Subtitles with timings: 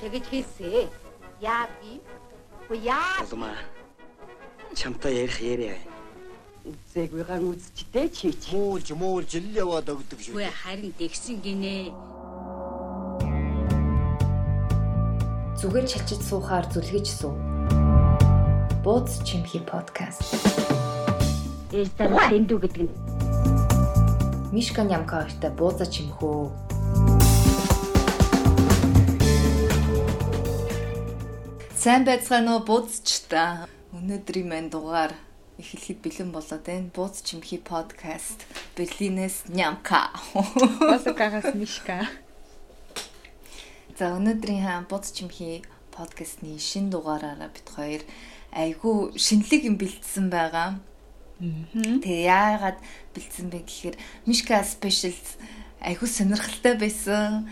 [0.00, 0.88] Тэгэж хийсэ.
[1.40, 2.00] Яа би?
[2.76, 3.24] Яа.
[3.24, 3.56] Улмаа.
[4.74, 5.76] Чамтай ярих яриа.
[6.64, 8.54] Үзээгүй ган үзчтэй чи чи.
[8.54, 10.36] Муулж муулж л яваад өгдөг шүү.
[10.36, 11.90] Үгүй харин дэгсэн гинэ.
[15.58, 17.34] Зүгээр чачиж суухаар зүлгэж суу.
[18.84, 20.24] Бууз чимхи подкаст.
[21.72, 23.09] Ээлтэр дэндүү гэдэг нь.
[24.52, 26.50] Мишка нямка хоёртой бууза чимхөө.
[31.78, 33.70] Сайн байцгаана уу буудчта.
[33.94, 35.14] Өнөөдрийн мань дугаар
[35.54, 36.90] эхлэхэд бэлэн болоод байна.
[36.90, 38.42] Бууз чимхи подкаст
[38.74, 40.10] Берлинээс нямка.
[40.34, 42.10] Осакагаас мишка.
[43.94, 45.62] За өнөөдрийн хаан бууз чимхи
[45.94, 48.02] подкастны шин дугаараараа бит хоёр
[48.50, 50.82] айгүй шинэлэг юм бэлдсэн байгаа.
[51.40, 52.78] Тэгээ яагаад
[53.16, 53.96] бэлдсэн бэ гэхээр
[54.28, 55.16] Мишка спешиал
[55.80, 57.48] айгүй сонирхолтой байсан.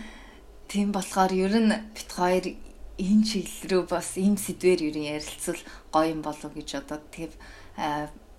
[0.69, 2.45] Тийм болохоор ер нь бит хоёр
[3.01, 7.33] энэ чиглэл рүү бас ийм сэдвэр ер нь ярилцвал гоё юм болов гэж одоо тэг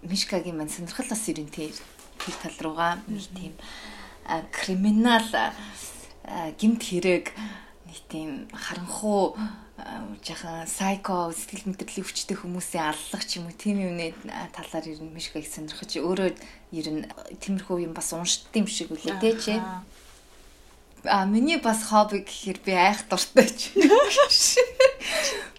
[0.06, 1.74] Мишкагийн мань сонирхол бас ер нь тэр
[2.22, 3.54] тэр тал руугаа нэг тийм
[4.54, 5.26] криминал
[6.60, 7.34] гимт хэрэг
[7.90, 9.34] нэг тийм харанхуу
[10.24, 14.12] жахан сайко сэтгэл мэдрэлийн хүчтэй хүмүүсийн аллах ч юм уу тийм юмны
[14.52, 16.30] талаар ер нь Мишкаг сонирхож өөрөө
[16.76, 17.08] ер нь
[17.40, 19.54] тиймэрхүү юм бас уншдсан юм шиг үлээ тий чи
[21.04, 23.72] А миний бас хобби гэхээр би айх дуртай ч.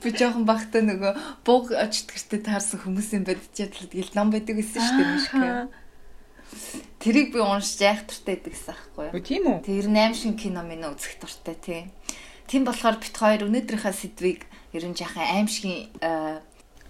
[0.01, 1.13] Би жоохон багтаа нөгөө
[1.45, 5.69] бууг очтгэртээ таарсан хүмүүсийн бодчихад л тэгэл ном байдаг гэсэн шүү дээ мишка.
[7.01, 9.21] Тэрийг би уншиж айх дуртай байдаг гэсэн аахгүй юу?
[9.25, 9.57] Тийм үү?
[9.65, 11.81] Тэр 8 шиг кино минь үзэх дуртай тий.
[12.51, 14.43] Тийм болохоор бит хоёр өнөөдрийнхөө сэдвийг
[14.75, 15.87] ер нь жаахан аимшигын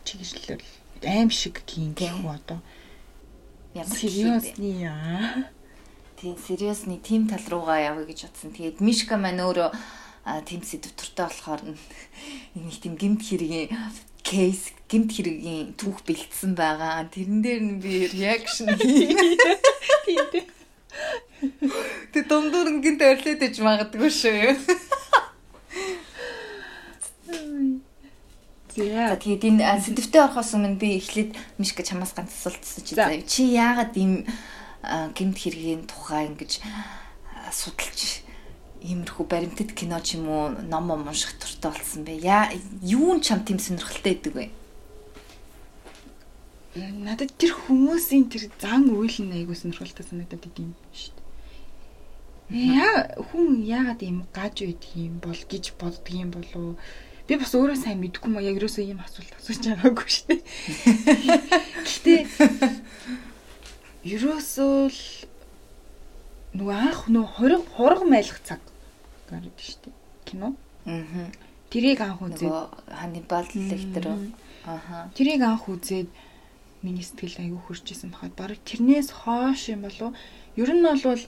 [0.09, 0.58] чиглэлээр
[1.06, 2.66] аим шиг гин гэх үү одоо.
[3.78, 4.58] ямар Сериусны
[6.17, 8.58] тийм сериусны тим тал руугаа явъя гэж бодсон.
[8.58, 9.70] Тэгээд Мишка маань өөрөө
[10.50, 11.78] тим сэдв туртай болохоор нэг
[12.82, 13.70] тийм гимт хэргийн
[14.26, 17.05] кейс гимт хэргийн түүх бэлдсэн байгаа.
[17.05, 19.14] Тэрэн дээр нь би реакшн хий.
[20.10, 20.45] Тийм дээ.
[22.14, 24.58] Тэг дундуур гинт орлоод иж магадгүй шүү.
[28.71, 33.20] За тэгээд энэ сэдвтэ орохоос өмнө би эхлээд Мишка чамаас ганц асуулт асууж заяа.
[33.27, 34.23] Чи яагаад ийм
[34.82, 36.64] гэмт хэргийн тухай ингэж
[37.52, 38.23] судалж
[38.80, 42.15] иймэрхүү баримтат кино ч юм уу ном ном унших туртай болсон бэ?
[42.23, 42.48] Яа
[42.80, 44.45] юу нь чам тийм сонирхолтой байдаг вэ?
[46.80, 51.11] Надад тэр хүмүүсийн тэр зан үйл нь айгуу сонирхолтой санагдаад идэв юм шүү
[52.55, 52.80] дээ.
[52.80, 56.80] Яа хүн яагаад ийм гаж үйдэг юм бол гэж боддөг юм болов
[57.27, 60.42] Би бас өөрөө сайн мэдэхгүй маа яг юусоо ийм асуулт асууж байгаагүй шүү дээ.
[61.86, 62.15] Гэтэ
[64.04, 65.02] юусоо л
[66.58, 68.61] нөгөө анх нөгөө хориг хург майлах цаг
[69.30, 69.95] гараад шүү дээ.
[70.26, 70.55] Кино.
[70.86, 71.30] Аа.
[71.71, 74.05] Тэрийг анх үзээд Нөгөө Ханнибал лектор.
[74.65, 75.08] Аха.
[75.15, 76.10] Тэрийг анх үзээд
[76.81, 80.17] миний сэтгэл аягүй хуржсэн бахад баг тэрнээс хоош юм болов
[80.58, 81.21] ер нь бол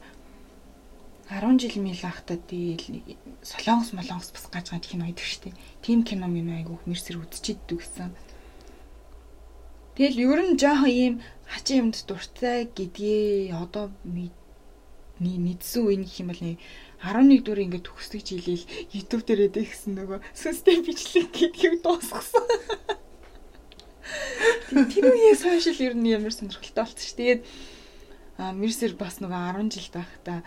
[1.33, 5.57] 10 жил мэл ахтаа дийл нэг солонгос молонгос бас гаж гаж кино идэг штеп.
[5.81, 8.13] Тим кино минь аягүй мэрсэр үзчихдээ гэсэн.
[9.97, 11.13] Тэгэл ер нь жоохон ийм
[11.49, 16.57] хачин юмд дуртай гэдгээ одоо мэдсэн үе нэг юм бол нэг
[17.01, 18.61] 11 дүр ингээд төгсдөг жилийн
[18.94, 22.45] YouTube дээр эдэх гэсэн нөгөө сүнстэй бичлэг гэдгийг дуусгасан.
[24.71, 27.13] Тэр үеэс хойш л ер нь ямар сонирхолтой болсон ш.
[27.17, 27.41] Тэгээд
[28.39, 30.39] а Мерсер бас нөгөө 10 жил байхдаа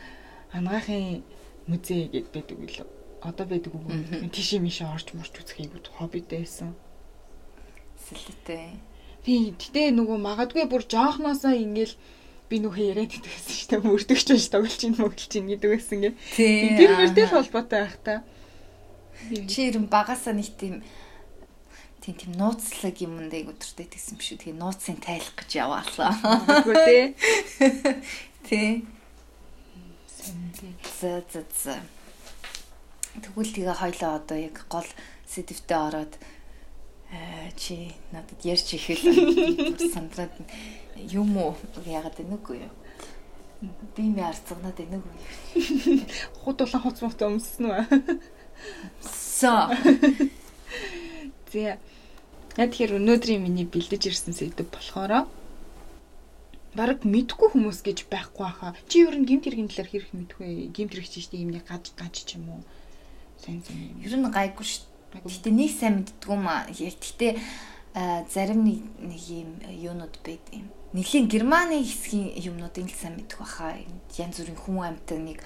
[0.56, 1.22] анагаахын
[1.66, 2.86] музей гэд байдаг билүү.
[3.22, 3.90] Одоо байдаг уу?
[4.32, 6.74] Тишээ мишээ орж морч үзэх айгуу хоббитэй байсан.
[8.06, 8.78] Сэлтэй.
[9.26, 11.96] Тий, гэтээ нөгөө магадгүй бүр жоохносоо ингээл
[12.46, 13.82] би нөхөө яриад идэгсэн шүү дээ.
[13.82, 16.14] Мөрдөгч биш тоглож ин мөглөж ин гэдэг байсан.
[16.38, 16.78] Тий.
[16.78, 18.22] Тэр мөртэй л холбоотой байх та.
[19.50, 20.86] Чи ер нь багасаа нэг тийм
[21.98, 24.38] тийм тийм нууцлаг юмд айгу дуртай гэсэн юм шүү.
[24.38, 26.14] Тэгээ нууцын тайлах гэж яваалаа.
[26.62, 27.06] Үгүй дээ.
[28.46, 28.86] Тий.
[31.00, 31.76] За за за.
[33.22, 34.88] Тэгвэл тэгээ хоёлаа одоо яг гол
[35.28, 36.12] сэдвтэ ороод
[37.12, 39.00] аа чи надад ярьж ихэл
[39.94, 40.34] сандраад
[40.96, 41.54] юм уу
[41.86, 42.74] яагаад энэгүй юу?
[43.96, 46.04] Би мэ арцгнаад энэгүй юу?
[46.44, 47.84] Хут улаан хуц мут өмссөн үү?
[49.00, 49.70] Со.
[51.52, 51.78] За.
[52.56, 55.28] Яг тэгэхээр өнөөдрийн миний бэлдэж ирсэн сэдв болохоор
[56.76, 58.76] бараг мэдгүй хүмүүс гэж байхгүй хаа.
[58.86, 60.76] Чи ер нь гимт хэргийн талаар хэрэг мэдгүй вэ?
[60.76, 62.62] Гимт хэрэг чи штэ юм нэг гаж гаж ч юм уу?
[63.40, 63.96] Сайн сайн.
[64.04, 64.84] Ер нь гайгүй шүү.
[65.24, 66.68] Гэтэ нэг сайн мэддгүй маа.
[66.76, 67.40] Яг гэтэ
[68.28, 70.68] зарим нэг нэг юм юунууд байд юм.
[70.92, 73.72] нэлийн Германы хэсгийн юмнуудыг сайн мэдэх баха.
[74.16, 75.40] Янз бүрийн хүн амьтаныг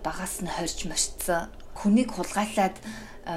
[0.00, 1.52] багаас нь хорж морцсон.
[1.76, 2.76] Хүнийг хулгайлаад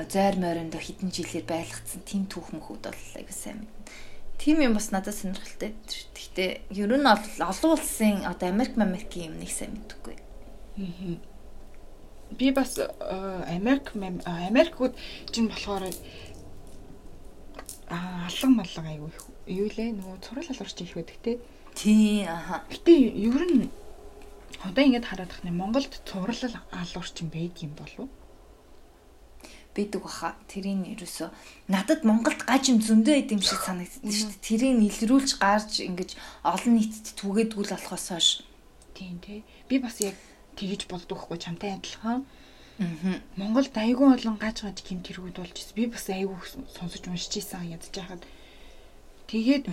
[0.07, 4.08] зойр моринд хэдэн жилээр байлгацсан тийм түүх мөхүүд бол айгүй сайн мэднэ.
[4.39, 5.75] Тийм юм бас надад сонирхолтой.
[6.15, 10.15] Гэхдээ ер нь бол олон улсын одоо Америк Америкийн юм нэг сайн мэдхгүй.
[12.39, 14.95] Би бас Америк Америкууд
[15.35, 15.91] чинь болохоор
[17.91, 19.11] аа алга малга айгүй
[19.49, 21.31] юу лээ нөгөө цурал алуурч их байдаг те.
[21.73, 22.63] Тий аха.
[22.69, 23.69] Гэтэ ер нь
[24.61, 28.09] одоо ингэж хараад тахны Монголд цурлал алуурч юм байд юм болов уу?
[29.75, 30.35] Бидэг баха.
[30.49, 31.29] Тэрийг ерөөсө
[31.69, 34.45] надад Монголд гаж юм зөндөө байд юм шиг санагддаг шүү дээ.
[34.45, 38.29] Тэрийг илрүүлж гарч ингэж олон нийтэд түгээдгүүл болохоос хойш.
[38.97, 39.45] Тийм тий.
[39.69, 40.17] Би бас яг
[40.57, 42.25] тэгэж болдог хгүй чамтай адилхан.
[42.79, 43.19] Аа.
[43.35, 45.75] Монголд айгүй олон гаж гаж гэмт хэрэгүүд болж ирсэн.
[45.75, 46.37] Би бас айгүй
[46.73, 48.23] сонсож уншиж ийсэн ядаж хахад
[49.29, 49.69] тэгээд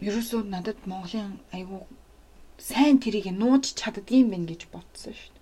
[0.00, 1.82] ерөөсөө надад Монголын айгүй
[2.58, 5.34] сайн тэрийг нууж чаддгийм байх гэж бодсон шүү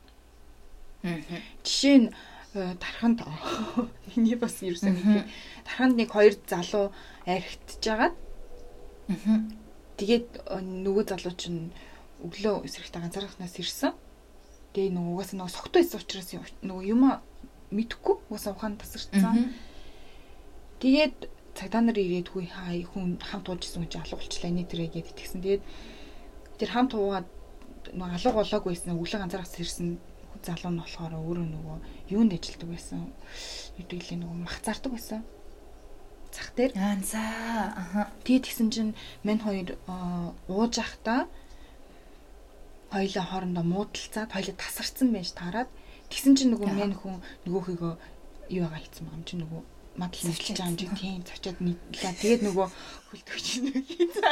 [1.05, 1.21] дээ.
[1.21, 1.41] Аа.
[1.63, 2.09] Жишээ нь
[2.55, 3.27] тарханд
[4.15, 5.27] миний бас ерөөсөө нэг
[5.67, 6.95] тарханд нэг хоёр залуу
[7.27, 8.15] архитж агаад
[9.11, 9.43] аа.
[9.99, 11.75] Тэгээд нөгөө залуу чинь
[12.23, 13.93] өглөө эсрэгтэй ганцаархнаас ирсэн.
[14.75, 16.31] Тэгээ нөгөө угаасаа нөгөө согтой байсан учраас
[16.63, 17.03] нөгөө юм
[17.75, 18.15] мэдхгүй.
[18.31, 19.55] Угаасаа ухаан тасарчсан.
[20.79, 24.91] Тэгээд цагдаа нар ирээд хүй хаа хүн хамт уулжсэн хүн чинь алга болчлаа нэ тэрэ
[24.91, 25.43] гээд итгэсэн.
[25.43, 25.65] Тэгээд
[26.59, 27.29] тэр хамт уугаад
[27.95, 28.99] алга болоог байсан.
[28.99, 29.99] Өглөө ганцаархаас ирсэн
[30.45, 31.77] залуу нь болохоор өөрөө нөгөө
[32.15, 33.01] юунд ажилладаг байсан.
[33.81, 35.21] Юудэглээ нөгөө мах зардаг байсан.
[36.35, 36.73] Цах дээр.
[36.77, 37.23] Аа за.
[37.73, 38.01] Аха.
[38.29, 38.93] Тэгээд тэгсэн чинь
[39.27, 39.81] мань хоёр
[40.49, 41.27] ууж ахта
[42.95, 45.67] хоёлаа хоорондоо муудалцаад хоёлаа тасарсан байж таарад
[46.11, 47.95] тэгсэн чинь нөгөө мэн хүн нөгөөхийгөө
[48.55, 49.63] юу байгаа хийсэн байгаа юм чи нөгөө
[49.99, 52.67] мадал нэвчж байгаа юм чи тийм цочоод нийтлээ тэгээд нөгөө
[53.11, 54.23] хөлтөг чинь хийсэн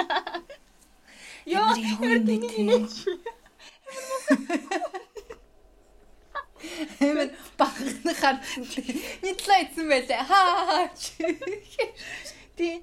[1.43, 1.75] Яа
[2.23, 2.87] нэг тийм
[7.00, 8.62] Эмэд бахны харсан
[9.23, 10.88] нийтлээ ийдсэн байлаа хаа
[12.56, 12.82] тий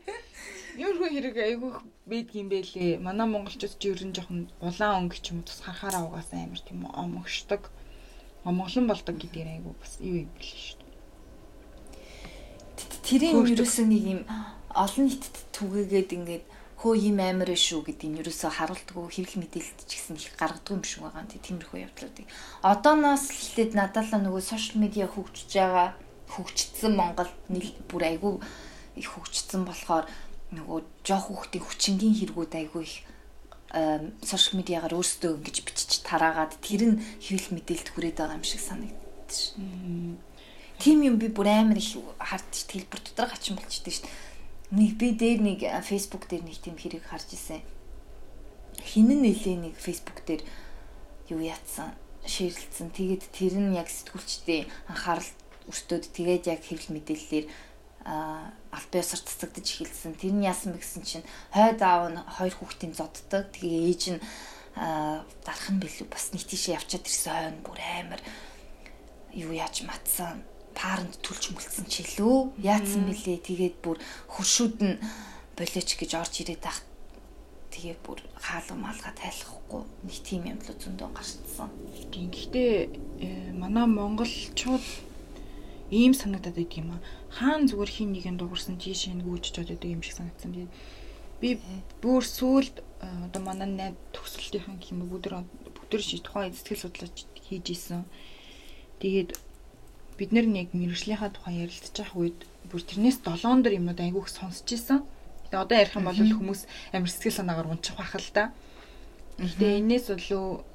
[0.80, 1.72] Юу хэрэг айгүй
[2.08, 3.04] байдгийм бэлээ.
[3.04, 6.62] Манай монголчууд ч ер нь жоохон улаан өнгө ч юм уу тус харахаараа угаасаа амар
[6.64, 7.68] тийм омгшдаг.
[8.48, 10.96] Омглон болдог гэдгээр айгүй бас юу юм бэлээ шүү дээ.
[13.04, 14.22] Тэрийн ерөөсөө нэг юм
[14.72, 16.46] олон нийтэд түгээгээд ингээд
[16.80, 20.84] хөө юм амар шүү гэдэг нь ерөөсөө харуулдаггүй хэвлэл мэдээлэлд ч гэсэн их гаргадаг юм
[20.88, 21.28] шиг байгаа.
[21.28, 22.28] Тиймэрхүү явдлуудыг.
[22.64, 26.00] Одооноос эхлээд надaalаа нөгөө сошиал медиа хөгжиж байгаа
[26.32, 27.36] хөгжсөн Монголд
[27.92, 28.34] бүр айгүй
[28.96, 30.08] их хөгжсөн болохоор
[30.56, 32.96] нөгөө жоох хүүхдийн хүчингийн хэрэгүүд айгүй их
[34.24, 39.60] сошиал медиагаар өөрсдөө ингэж бичиж тараагаад тэр нь хэвлэл мэдээлэлд хүрээд байгаа юм шиг санагдчих.
[40.80, 44.02] Тим юм би бүр амар их хард ш хэлбэр дотор гачин болчихдээ ш.
[44.70, 47.66] Нэг би дээр нэг Facebook дээр нэг тийм хэрэг харж исэн.
[48.78, 50.46] Хинэн нэлээ нэг Facebook дээр
[51.34, 52.94] юу яатсан шеэрлэлсэн.
[52.94, 55.26] Тэгээд тэр нь яг сэтгүүлчдийн анхаарал
[55.74, 57.46] өртөөд тэгээд яг хэвлэл мэдээллээр
[58.06, 60.14] аль биесаар цацагдж эхэлсэн.
[60.22, 63.50] Тэр нь яасан бэ гэсэн чинь хойд аав нь хоёр хүүхдийн зоддог.
[63.50, 64.22] Тэгээ ээж нь
[64.78, 68.22] дарах нь билүү бас нэг тийшээ явчаад ирсэн хойно бүр амар
[69.34, 70.46] юу яаж матсан
[70.78, 73.98] паранд түлж мөлцсөн ч илүү яатсан бэлээ тэгээд бүр
[74.34, 75.02] хуршүүд нь
[75.58, 76.80] болооч гэж орж ирээд тах
[77.74, 81.70] тэгээ бүр хаалга малга тайлахгүй нэг тийм юмлуу зөндөө гарцсан.
[82.12, 82.74] Гэхдээ
[83.22, 84.86] э, манай монголчууд
[85.92, 87.02] ийм санагдаад байт юм аа.
[87.30, 90.54] Хаан зүгээр хин нэгэн дуурсан тийш энэ гүйж чод байдаг юм шиг санагдсан.
[90.54, 90.74] Тэгээд
[91.42, 91.50] би
[92.02, 95.30] бүр сүүлд одоо манай найз төгсөлтийнхэн гэх юм бүгд
[95.76, 98.04] бүгд ши тухайн сэтгэл судлаач хийж исэн.
[99.00, 99.38] Тэгээд
[100.20, 104.68] бид нар нэг мэрэгжлийнхаа тухай ярилцж байх үед бүр тэрнээс 7 дор юмнууд айгүйх сонсч
[104.76, 105.08] исэн.
[105.48, 106.62] Тэгээ одоо ярих юм бол хүмүүс
[106.92, 108.52] амир сэтгэл санаагаар унчих байх л да.
[109.40, 110.68] Гэтэ энэс болов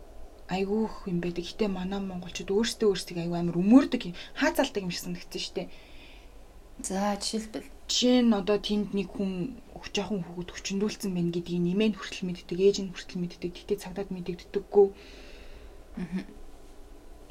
[0.48, 1.44] айгүйх юм байдаг.
[1.44, 4.02] Гэтэ манай монголчууд өөрсдөө өөрсдийг айгүй амар өмөрдөг
[4.40, 5.68] хаацаалдаг юм шиг санагдсан шүү дээ.
[6.80, 9.60] За жишээлбэл жишээ нь одоо тэнд нэг хүн
[9.94, 13.52] жоохон хүүхэд хүчндүүлсэн байна гэдгийг нэмээд хүртэл мэддэг, ээж нь хүртэл мэддэг.
[13.54, 14.86] Гэтэ цагдаад мэддэгдэггүй.
[16.00, 16.24] Аа.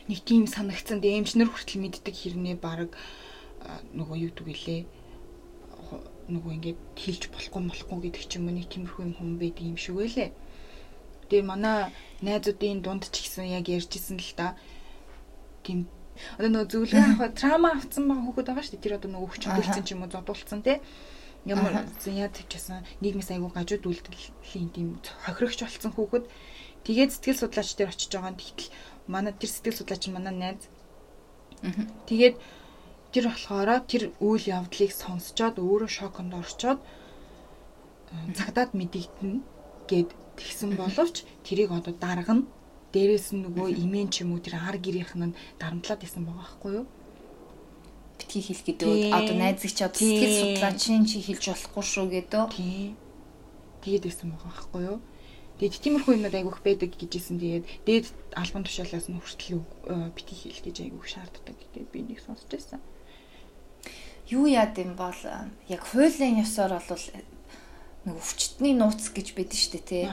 [0.09, 2.91] Нэг тийм санагцсан дэмжнэр хүртэл мэддэг хэрнээ баг
[3.95, 4.81] нөгөө юу гэдэг лээ
[6.27, 9.77] нөгөө ингээд хэлж болохгүй болохгүй гэдэг ч юм уу нэг тиймэрхүү юм хүн байдаг юм
[9.79, 10.31] шиг байлээ.
[11.27, 11.91] Тэгээ манай
[12.23, 14.55] найзуудын дунд ч гэсэн яг ярьжсэн л та.
[15.63, 15.87] Тийм
[16.39, 18.83] одоо нөгөө зөвлөгөө авах трама авсан байгаа хүүхэд байгаа шүү дээ.
[18.83, 20.77] Тэр одоо нөгөө хүч хөлцсөн ч юм уу зодуулсан тий.
[21.43, 24.87] Ямар яд тавьчихсан нийгмээс айгүй гажууд үйлдэлийн тийм
[25.27, 26.25] хохирогч болсон хүүхэд
[26.87, 28.71] тэгээд сэтгэл судлаач дээр очиж байгаа нь тэгтэл
[29.07, 30.61] манай тэр сэтгэл судлаач манай найз.
[32.07, 32.35] Тэгээд
[33.13, 36.79] тэр болохоор тэр үйл явдлыг сонсчоод өөрөө шоконд орчоод
[38.37, 39.41] цагдаад мэдэгдэнэ
[39.89, 42.47] гэд тэгсэн боловч тэрийг одоо дарга нь
[42.93, 46.71] дээрээс нь нөгөө имэн ч юм уу тэр ар гэрийнх нь дарамтлаад исэн байгаа байхгүй
[46.77, 46.85] юу?
[48.17, 52.43] битгий хэл гэдэг одоо найзыг чи одоо сэтгэл судлаачийн чи хэлж болохгүй шүү гэдэг.
[53.83, 54.97] Тэгээд исэн байгаа байхгүй юу?
[55.63, 57.39] Тэгээд тиймэрхүү юмнууд айгүйх байдаг гэжсэн.
[57.39, 58.05] Тэгээд дээд
[58.35, 62.83] албан тушаалаас нь хүртэл э, битгий хэл гэж айгүйх шаарддаг гэдэг би нэг сонсч байсан.
[64.27, 67.05] Юу яад юм бол а, яг хуулийн ёсоор бол
[68.03, 70.05] нэг өвчтний нууц гэж байдаг шүү дээ тий.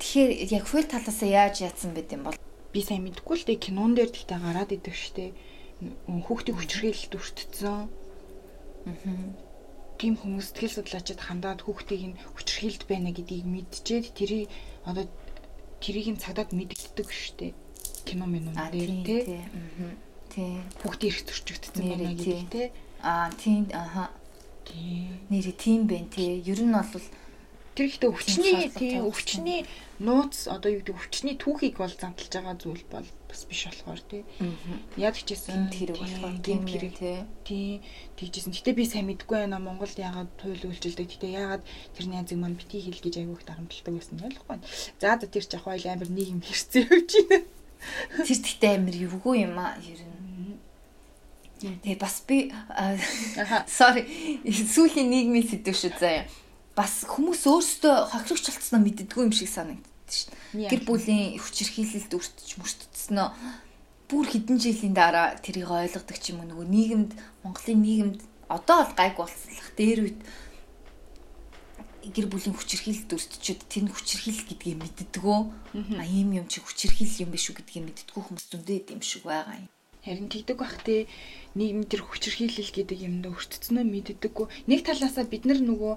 [0.00, 2.36] Тэгэхээр яг хууль талаасаа яаж яатсан байд юм бол
[2.72, 5.36] Би сайн мэдэхгүй л дээ кинон дээр тэгтээ гараад идэв штэ.
[6.08, 7.92] Хүүхдийн хүчрхийлэлд өртцсөн.
[10.02, 14.50] Тийм хүмүүс сэтгэл судлаачид хандаад хүүхдийг нь хүчрхийлд байна гэдгийг мэдчихээд тэрийг
[14.82, 15.06] одоо
[15.78, 17.54] тэрийг нь цагдаад мэддэгдэг штэ.
[18.02, 19.22] Кино минь дээр тий тий.
[19.30, 19.42] тий.
[20.34, 20.58] Тий.
[20.82, 22.34] Эрх зөрчигдсөн Нэрээ, байна тий.
[22.34, 22.66] гэдэг тий.
[22.98, 24.10] А тийм аха
[24.66, 25.06] Тий.
[25.30, 26.42] нэрээ тийм байх тий.
[26.42, 27.06] Ер нь бол
[27.72, 29.08] Тэр ихтэй өвчний шаардлага тий тавьсан.
[29.08, 29.60] өвчний
[29.96, 34.22] нууц одоо юу гэдэг өвчний түүхийг бол замталж байгаа зүйл бол бас биш болохоор тий.
[35.00, 36.94] Яг гэмт хэрэг болохоор гэмт тийм хэрэг
[37.48, 37.80] тий.
[38.20, 38.52] тэгжсэн.
[38.52, 41.16] Гэтэ би сайн мэдгүй байна Монголд яагаад туйл үйлчилдэг.
[41.16, 41.64] Гэтэ яагаад
[41.96, 44.58] тэрний языг маань битгий хэл гэж айгүйх дарамтлагдаг байсан нь ойлгохгүй.
[45.00, 47.48] За за тэр ч яг хоёул амар нийгэм хэрцээ явж байна.
[48.20, 50.60] Тэр тэгтээ амир эвгүй юм а ер нь.
[51.62, 52.52] Тэгээ бас би
[53.70, 54.04] sorry
[54.44, 56.26] сүүлийн нийгмийн сэдв шүү заяа.
[56.72, 59.92] Бас хүмүүс өөрсдөө хохирогч болцсноо мэддэггүй юм шиг санагддаг.
[60.56, 60.68] Яа.
[60.72, 63.28] Гэр бүлийн хүчирхийлэлд өртөж мөртцснөө
[64.12, 67.10] бүр хэдэн жилийн дараа тэрийг ойлгодог ч юм уу нөгөө нийгэмд
[67.44, 68.20] Монголын нийгэмд
[68.52, 70.20] одоо бол гайг болцлох дээр үед
[72.12, 75.40] гэр бүлийн хүчирхийлэлд өртчихэд тэр нь хүчирхийлэл гэдгийг мэддэггүй.
[75.96, 79.56] А ийм юм чи хүчирхийлэл юм биш үү гэдгийг мэддэггүй хүмүүс зөндөө юм шиг байгаа
[79.64, 79.68] юм.
[80.02, 81.06] Харин тэгдэг бах те
[81.54, 84.46] нийгэм тэр хүчирхийлэл гэдэг юмд өртцөнөө мэддэггүй.
[84.66, 85.94] Нэг талаасаа бид нар нөгөө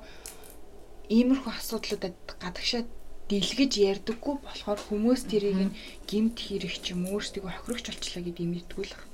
[1.09, 2.87] иймэрхүү асуудлуудад гадагшаад
[3.29, 5.75] дэлгэж ярьдаггүй болохоор хүмүүс тэрийг нь
[6.09, 9.13] гимт хэрэг ч юм өөрсдөө хохирогч болчлаа гэдгийг мэддэггүй л байна.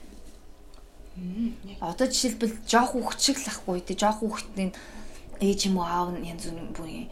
[1.79, 4.71] Одоо жишээлбэл жоох хүүхд шиг лахгүй те жоох хүүхдийн
[5.39, 7.07] ээж юм уу аав нь янз бүрийн бүрийн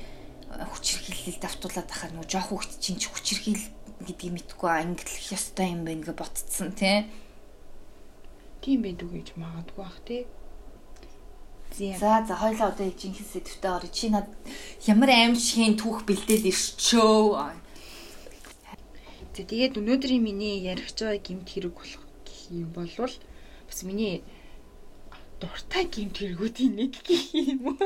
[0.50, 3.64] хүчирхийлэлд автуулаад ахаар нөгөө жоох хүүхд чинь ч хүчирхийл
[4.08, 7.08] гэдгийг мэдгүй ангиллах ёстой юм байна гэж ботцсон те.
[8.64, 10.28] тийм байдаг гэж магадгүй бах те.
[11.80, 11.96] Зэ.
[11.96, 13.88] За за хоёлаа одоо жинхэнэ сэдвтэ орё.
[13.88, 14.28] Чи над
[14.84, 17.56] ямар аимшигын түүх бэлдээд ирчөө.
[19.40, 22.04] Тэгээд өнөөдрийн миний ярих байгаа гимт хэрэг болох
[22.52, 24.28] юм бол бас миний
[25.40, 27.80] дуртай гимт хэрэгүүдийн нэг гэх юм уу?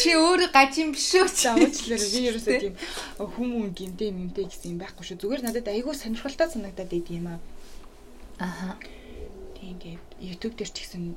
[0.00, 1.28] Чи өөр гажим биш үү?
[1.28, 2.74] Заавчлаар би ерөөсөө тийм
[3.20, 5.20] хүмүүн гимтэй мэмтэй гэсэн юм байхгүй шүү.
[5.20, 7.40] Зүгээр надад айгүй сонирхолтой санагдаад байд юм аа.
[8.40, 8.80] Аха.
[9.62, 11.14] Ингээд YouTube дээр ч гэсэн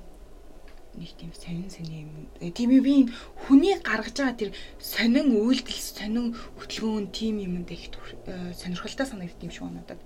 [0.95, 2.29] нэг тийм сонин сонин юм.
[2.39, 3.11] Э, Тийм би энэ
[3.49, 7.91] хүний гаргаж байгаа тэр сонин үйлдэл, сонин хөтөлбөөн тийм юмд их
[8.29, 9.99] э, сонирхолтой санагддаг юм шиг надад.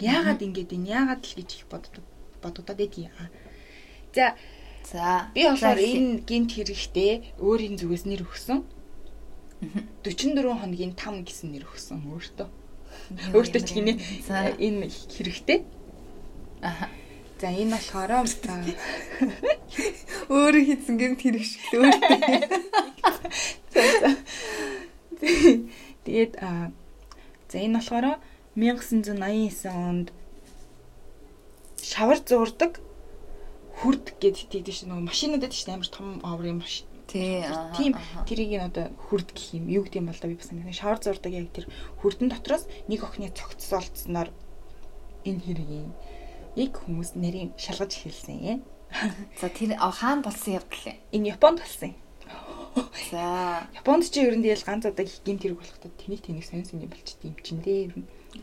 [0.00, 2.04] Яагаад ингэж энэ яагаад л гэж их боддог
[2.40, 3.12] бодогдоод байдгийг.
[4.14, 4.38] За
[4.84, 5.30] За.
[5.34, 8.64] би болохоор энэ гинт хэрэгтэй өөрийн зүгээс нэр өгсөн.
[10.04, 12.48] 44 хоногийн 5 гэсэн нэр өгсөн өөртөө.
[13.32, 13.92] Өөртөө ч гинэ
[14.28, 14.52] За.
[14.52, 15.64] энэ хэрэгтэй.
[16.60, 16.92] Аха.
[17.44, 18.56] За энэ болохоор за
[20.32, 22.16] Өөрөө хийсэн гэмт хэрэг шиг л өөртөө.
[26.08, 26.72] Тэгээд а
[27.52, 28.16] за энэ болохоор
[28.56, 30.08] 1989 онд
[31.84, 32.80] шавар зуурдаг
[33.76, 36.88] хүрд гэд тэгдэж шин нөгөө машинуудад ч амар том оврын машин.
[37.12, 37.44] Тий.
[37.76, 37.92] Тийм
[38.24, 39.68] тэрийг нь одоо хүрд гэх юм.
[39.68, 41.68] Юу гэдэг юм бол да би бас нэг шавар зуурдаг яг тэр
[42.00, 44.32] хүрдэн дотроос нэг охины цогцсолцсноор
[45.28, 45.92] энэ хэргийн
[46.56, 48.62] яг хүмүүс нарийн шалгаж хэлсэн.
[49.40, 50.98] За тэр хаана болсон явдал юм?
[51.12, 51.98] Энэ Японд болсон юм.
[53.10, 53.66] За.
[53.74, 57.18] Японд ч ер нь тэгэл ганц удаа гимт хэрэг болохдоо тэнийг тэнийг сонь сонь болчт
[57.26, 57.90] юм чин дээ.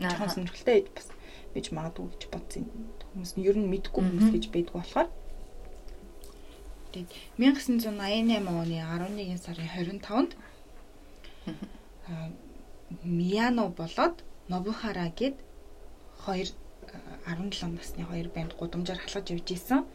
[0.03, 0.27] Аха.
[0.27, 1.07] сонирхолтой байд бас
[1.55, 2.63] бич магадгүй гэж бодсон.
[3.11, 5.09] Хүмүүс нь ер нь мэдгүй хүмүүс гэж байдгүй болохоор.
[6.91, 10.31] Тэгээд 1988 оны 11 сарын 25-нд
[12.07, 12.27] аа,
[13.03, 15.39] Мияно болоод Нобухара гээд
[16.27, 16.47] хоёр
[17.25, 19.85] 17 насны хоёр банд гудамжаар халахж явж исэн.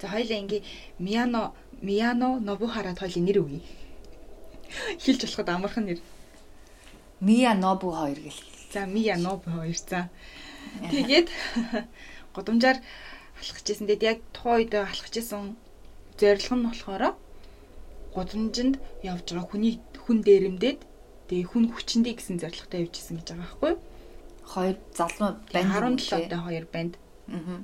[0.00, 0.62] За хоёлаа ингээ
[0.98, 3.60] Мияно Мияно Нобухарад хоёлын нэр өгье.
[5.02, 6.00] Хэлж болоход амархан нэр.
[7.20, 8.40] Мия Нобу хоёр гэл.
[8.72, 10.08] За Мия Нобу хоёр за.
[10.90, 11.28] Тэгээд
[12.34, 12.78] гудамжаар
[13.38, 13.86] халахж исэн.
[13.88, 15.56] Тэгэд яг тухайн үед халахж исэн
[16.18, 17.02] зорилго нь болохоор
[18.14, 20.80] гудамжинд явж байгаа хүний хүн дээрэмдээд
[21.28, 23.80] тэгээ хүн хүчиндээ гэсэн зорилготой явж исэн гэж байгаа байхгүй юу?
[24.52, 26.00] Хоёр залуу банд.
[26.00, 26.92] 17 дэх хоёр банд.
[27.28, 27.60] Аа.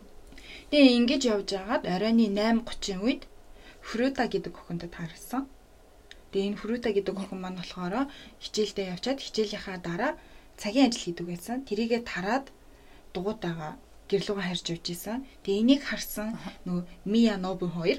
[0.71, 3.23] Тэгээ ингэж явж агаад оройны 8:30 үед
[3.81, 5.43] Фрута гэдэг охиндоо таарсан.
[6.33, 8.11] Тэгээ энэ Фрута гэдэг охин маань болохоор
[8.43, 10.13] хичээлдээ явчаад хичээлийнхаа дараа
[10.61, 11.59] цагийн ажил хийдэг байсан.
[11.69, 12.47] Тэрийгээ тараад
[13.15, 13.79] дугуйтаага
[14.11, 15.25] гэрлүүгээ харж явж исэн.
[15.43, 16.29] Тэгээ энийг харсан
[16.67, 17.99] нөгөө Мия Нобу хоёр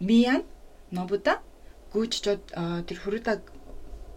[0.00, 0.44] Мия
[0.90, 1.40] Нобуда
[1.92, 2.42] гүйччод
[2.86, 3.42] тэр Фрута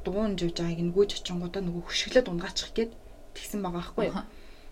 [0.05, 2.91] дуунж явж байгааг нь гүйж очингуудаа нөгөө хөшөглөд унгаачих гээд
[3.35, 4.25] тэгсэн байгаа байхгүй юу.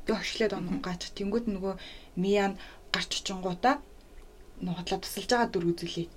[0.06, 1.12] Тэгээ хөшөглөд унгаачих.
[1.18, 1.74] Тэнгүүд нөгөө
[2.22, 2.54] Миян
[2.94, 3.76] гарч очингуудаа
[4.78, 6.08] хотлоо тусалж байгаа дүр үзүүлээ.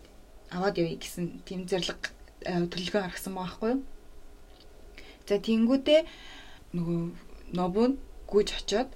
[0.57, 2.01] Аваад явъя гэсэн тийм зэрлэг
[2.43, 3.81] төлөвлөгөө гаргасан байгаа байхгүй юу.
[5.29, 6.01] За тэнгүүдээ
[6.77, 7.01] нөгөө
[7.53, 7.93] Нобун
[8.27, 8.91] гүйж очиод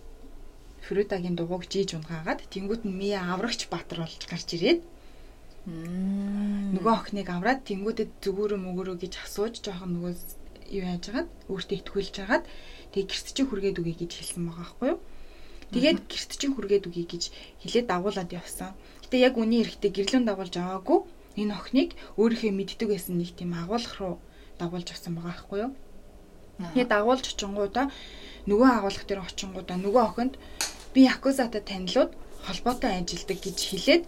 [0.87, 4.81] Фрутагийн дугуйг жийж унгаагаад тэнгүүд нь Мия аврагч баатар болж гарч ирээд
[5.67, 10.13] нөгөө охиныг авраад тэнгүүдэд зүгүүрөө мөгөрөө гэж асууж жоохон нөгөө
[10.79, 12.45] юу яаж хагаад өөртөө итгүүлж хагаад
[12.95, 15.01] тэгээ гэрт чинь хүргээд үгүй гэж хэлсэн байгаа байхгүй юу.
[15.75, 17.23] Тэгээд гэрт чинь хүргээд үгүй гэж
[17.67, 18.79] хэлээд дагуулад явсан.
[19.03, 20.99] Гэтэ яг үний эрэхтэй гэрлэн дагуулж аваагүй
[21.35, 24.15] энэ охиныг өөрийнхөө мэддэг байсан нэг тийм агуулгах руу
[24.63, 25.73] дагуулж авсан байгаа байхгүй юу.
[26.63, 27.87] Тэгээд дагуулж очингуудаа
[28.47, 30.35] нөгөө агуулгах дээр очингуудаа нөгөө охинд
[30.95, 32.15] би якузата танилуд
[32.47, 34.05] холбоотой ажилладаг гэж хэлээд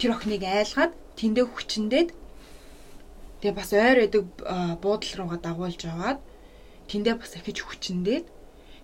[0.00, 2.08] тэр охиныг айлгаад тэндээ хүчнээд
[3.44, 4.24] тэгээ бас ойр өдөг
[4.80, 6.18] буудлал руугаа дагуулж аваад
[6.88, 8.24] тэндээ бас ахиж хүчнээд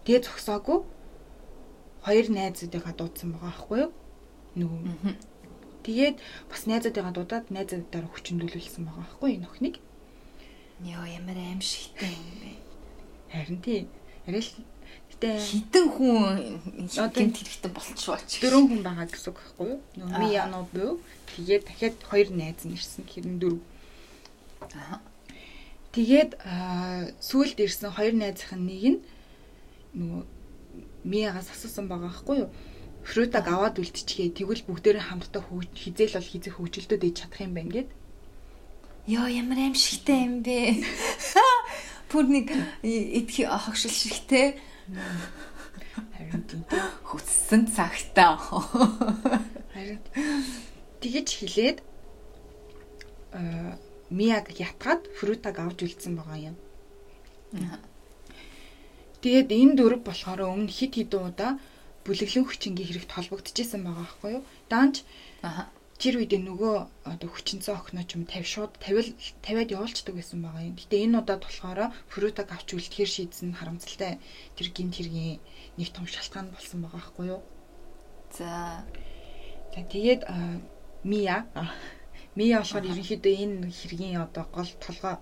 [0.05, 0.79] тэгээ зогсоогүй
[2.05, 3.93] хоёр найзуудыгаа дуудсан байгаа байхгүй юу?
[4.61, 4.81] Нөгөө
[5.89, 6.17] тэгээд
[6.53, 9.77] бас найзуудыгаа дуудаад найзуудаараа хүчндүүлүүлсэн байгаа байхгүй энэ охиныг?
[10.85, 12.51] Йоо ямар аимшигтай юм бэ.
[13.33, 13.81] Харин тий.
[14.29, 14.53] Арай л
[15.17, 16.61] Гэтэ хитэн хүн
[16.93, 18.37] гинт хэрэгтэй болчихвооч.
[18.37, 19.81] Дөрөв хүн байгаа гэсэн үг байхгүй юу?
[19.97, 21.01] Нөө ми яно бүү.
[21.33, 23.09] Тэгээд дахиад хоёр найз нь ирсэн.
[23.09, 23.65] Хэрэн дөрөв.
[24.77, 25.01] Аа.
[25.97, 26.37] Тэгээд
[27.25, 29.01] сүүлд ирсэн хоёр найзынх нь нэг нь
[29.97, 30.23] нөгөө
[31.09, 32.51] миягаас асуусан байгаа байхгүй юу?
[33.09, 34.37] Фрутаг аваад үлдчихээ.
[34.37, 35.41] Тэгвэл бүгдээрээ хамтдаа
[35.73, 37.91] хизээл бол хизэх хөгжилтөд ээж чадах юм байна гэд.
[39.09, 40.85] Йоо ямар аимшигтай юм бэ?
[42.13, 42.53] Бүр нэг
[42.85, 46.45] идэх хогшил шигтэй Харин
[47.03, 48.39] хүссэн цагтаа.
[49.75, 50.01] Харин
[51.03, 51.79] тэгэж хилээд
[53.33, 56.57] э Мияг ятгаад фрутаг авч үлдсэн байгаа юм.
[59.19, 61.59] Тэгээд энэ дөрв болохоор өмнө хит хитэн удаа
[62.07, 64.43] бүлэглэн хүчингийн хэрэгт холбогдчихсэн байгаа байхгүй юу?
[64.71, 65.03] Данж
[65.97, 70.69] тэр үед нөгөө одоо хүчинцэн охиноо ч юм 50 шууд 50 50-аад явуулцдаг байсан байгаа
[70.69, 70.77] юм.
[70.77, 71.81] Гэтэ энэ удаад болохоор
[72.13, 74.21] фрутаг авч үлдэхэр шийдсэн харамсалтай
[74.61, 75.41] тэр гинт хэргийн
[75.81, 77.41] нэг том шалтгаан болсон байгаа байхгүй юу?
[78.37, 78.85] За.
[79.73, 80.29] За тэгээд
[81.05, 81.49] Мия
[82.37, 85.17] Мия болохоор ерөнхийдөө энэ хэргийн одоо гол толгой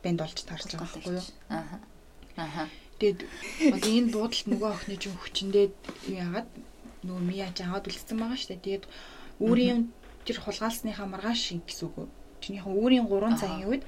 [0.00, 1.26] банд болж таарч байгаа байхгүй юу?
[1.52, 1.76] Аха.
[2.36, 2.64] Аха.
[2.96, 3.20] Тэгээд
[3.76, 5.66] одоо энэ буудалд нөгөө охины чинь хүчндээ
[6.16, 6.48] яагаад
[7.04, 8.64] нөгөө Мия ч аваад үлдсэн байгаа шүү дээ.
[8.64, 8.84] Тэгээд
[9.44, 9.80] өөрийн
[10.28, 12.12] тэр хулгаалсныхаа маргааш шиг гэсэн үг.
[12.44, 13.84] Чинийхэн өөрийн 3 цагийн үед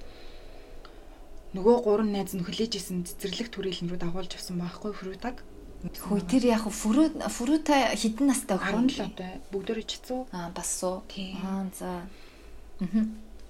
[1.52, 5.44] нөгөө 3 найз нь хүлээж исэн цэцэрлэг төрөлн рүү дагуулж авсан байхгүй фрутаг.
[5.80, 10.20] Хөөе тэр яг фрут фрута хідэн настай охин 17 той бүгдөө чицүү.
[10.32, 11.04] Аа бас уу.
[11.44, 12.04] Аа за.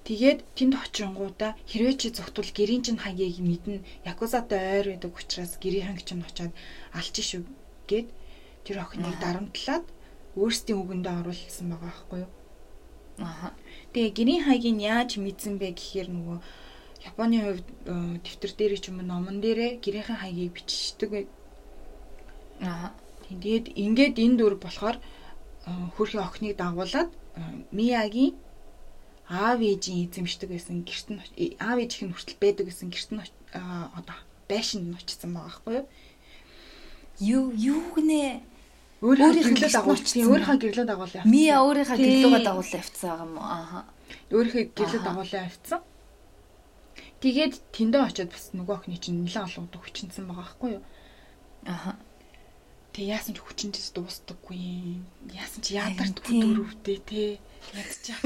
[0.06, 5.86] Тэгээд тэнд очингуудаа хэрвээ чи зүгтвэл гэрийн чин хаягийг мэднэ якузатай ойр байдаг учраас гэрийн
[5.92, 6.52] ханг чинь очиад
[6.96, 7.46] алж шүү
[7.86, 8.08] гэд
[8.64, 9.84] тэр охиныг дарамтлаад
[10.40, 12.30] өөрсдийн үгэндээ оруулсан байгаа байхгүй юу?
[13.20, 13.52] Аа.
[13.92, 16.38] Тэгээ гэрийн хаягийг яаж мэдсэн бэ гэхээр нөгөө
[17.00, 17.68] Японы хувьд
[18.24, 21.24] дэвтэр дээр ч юм уу номон дээрээ гэрийнхэн хаягийг бичдэг бай.
[22.60, 22.92] Аа.
[23.28, 24.96] Тэгээд ингээд энэ дүр болохоор
[25.96, 27.10] хөрхийн охиныг дагуулад
[27.70, 28.36] Миягийн
[29.30, 31.20] аав ээжийн эзэмшдэг байсан гэрт нь
[31.62, 33.22] аав ээж их хүртэл байдаг гэсэн гэрт нь
[33.94, 34.18] одоо
[34.50, 35.86] байшинд нь очсон байгаа байхгүй юу?
[37.20, 38.42] Юу юу гинэ?
[39.00, 40.28] Өөрийнхөө гэрлөө дагуулсан.
[40.28, 41.24] Өөрийнхөө гэрлөө дагуулсан.
[41.24, 43.36] Мия өөрийнхөө гэрлөөгээ дагуулсан явцсан байгаа юм?
[43.40, 43.80] Ааха.
[44.28, 45.80] Өөрийнхөө гэрлөө дагуулсан явцсан.
[47.24, 50.84] Тэгээд тэндээ очиод бас нөгөө охины чинь нэлээд олон удаа хүчнсэн байгаа байхгүй юу?
[51.64, 51.96] Аха.
[52.92, 55.04] Тэг яасан ч хүчнээс дуустдаггүй.
[55.32, 57.40] Яасан ч яадардгүй дөрөвдөө те.
[57.72, 58.20] Ядчих.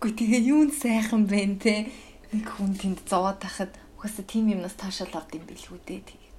[0.00, 1.88] Гэхдээ тэгээ юунд сайхан бэ те.
[2.36, 6.29] Нэг хүн тэнд зовоод тахад угаасаа тим юмнаас таашаал авд юм билгүй дээ.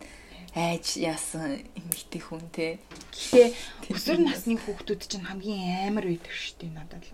[0.51, 2.79] Айж яасан эмэгтэй хүн те.
[3.15, 3.47] Гэхдээ
[3.87, 7.05] өсвөр насны хүүхдүүд чинь хамгийн амар байдаг шүү дээ надад.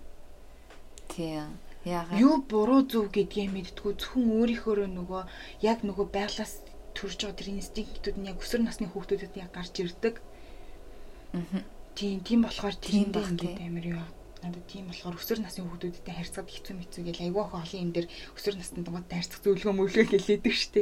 [1.14, 1.62] Тийм.
[1.86, 2.18] Яагаад?
[2.18, 5.22] Юу буруу зөв гэдгийг мэдтгүү зөвхөн өөрийнхөө нөгөө
[5.64, 6.66] яг нөгөө байглаас
[6.98, 10.16] төрж байгаа тэр инстинктүүд нь яг өсвөр насны хүүхдүүдэд яг гарч ирдэг.
[11.38, 11.62] Аа.
[11.94, 14.04] Тийм, тийм болохоор тэрэндээ ингээд амар юу
[14.42, 18.08] надад тийм болохоор өсвөр насны хүүхдүүдтэй харьцаад хэцүү мэцүү гэл айгүй ах олон юм дээр
[18.38, 20.82] өсвөр насны дугаартай харьцах зөвлөгөө мөглөө хэлээдэг штэ.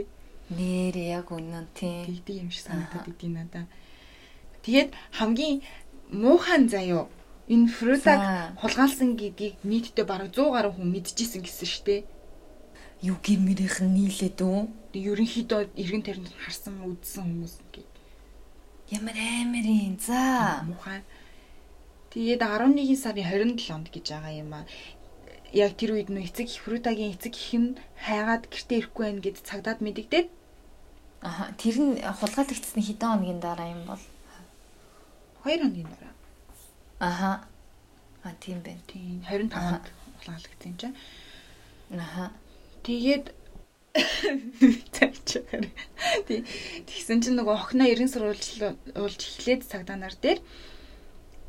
[0.50, 2.06] Нэр яг үнэн тийм.
[2.06, 3.66] Тэгдэг юм шиг санагдаад идэв надаа.
[4.62, 5.62] Тэгээд хамгийн
[6.14, 7.10] муухан заяо
[7.48, 7.70] Энэ.
[7.70, 12.02] Фрутаг хулгайлсан гэдгийг нийтдээ бараг 100 гаруй хүн мэдчихсэн гэсэн дээ.
[13.06, 14.66] Юу гимэрийнх нь нийлээд үү?
[14.98, 17.96] Ерөнхийдөө эргэн тойронд харсан үзсэн хүмүүс гээд
[18.90, 19.98] Ямар амарын.
[20.02, 20.62] За.
[20.66, 21.02] муухай.
[22.14, 24.66] Тэгээд 11 сарын 27-нд гэж байгаа юм аа.
[25.56, 29.80] Яг тэр үед нөө эцэг Фрутагийн эцэг их нь хайгаад гэртээ ирэхгүй байх гэд цагдаад
[29.80, 30.28] мэдэгдээд
[31.26, 31.50] Аха.
[31.58, 34.04] Тэр нь хулгайлагдсны хэдэн хоногийн дараа юм бол.
[35.41, 36.13] 2 хоногийн дараа.
[37.02, 37.32] Аха.
[38.22, 38.78] А тийм байна.
[38.86, 39.89] Тийм 25-нд
[40.22, 40.96] хулгайлагдсан юм чинь.
[41.98, 42.30] Аха.
[42.86, 43.34] Тэгээд
[44.94, 45.65] тавьчихаар.
[46.30, 46.46] Тий.
[46.86, 48.46] Тэгсэн чинь нөгөө охиноо 90 сурвалж
[48.94, 50.46] уулж эхлээд цагдаа нар дээр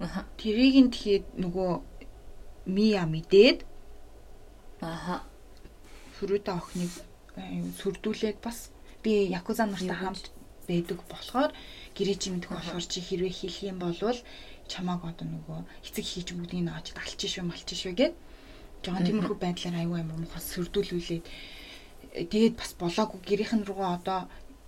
[0.01, 0.25] Аха.
[0.41, 1.71] тэрийг нь тэгээд нөгөө
[2.65, 3.69] Мия мэдээд
[4.81, 5.23] Аха.
[6.19, 6.93] Фрута охиныг
[7.81, 8.71] сүрдүүлээд бас
[9.05, 10.33] би якуза нартай хамт
[10.69, 11.53] байдаг болохоор
[11.97, 13.95] гэрээ чи мэдэх болохоор чи хэрвээ хийх юм бол
[14.67, 18.15] чамааг одоо нөгөө эцэг хийж бүгдийг нь авч алч шүү малч шүү гэд
[18.83, 21.25] жоохон тиймэрхүү байдлаар аюу юм муухай сүрдүүлүүлээд
[22.33, 24.21] тэгээд бас болоогүй гэрийнхэн руугаа одоо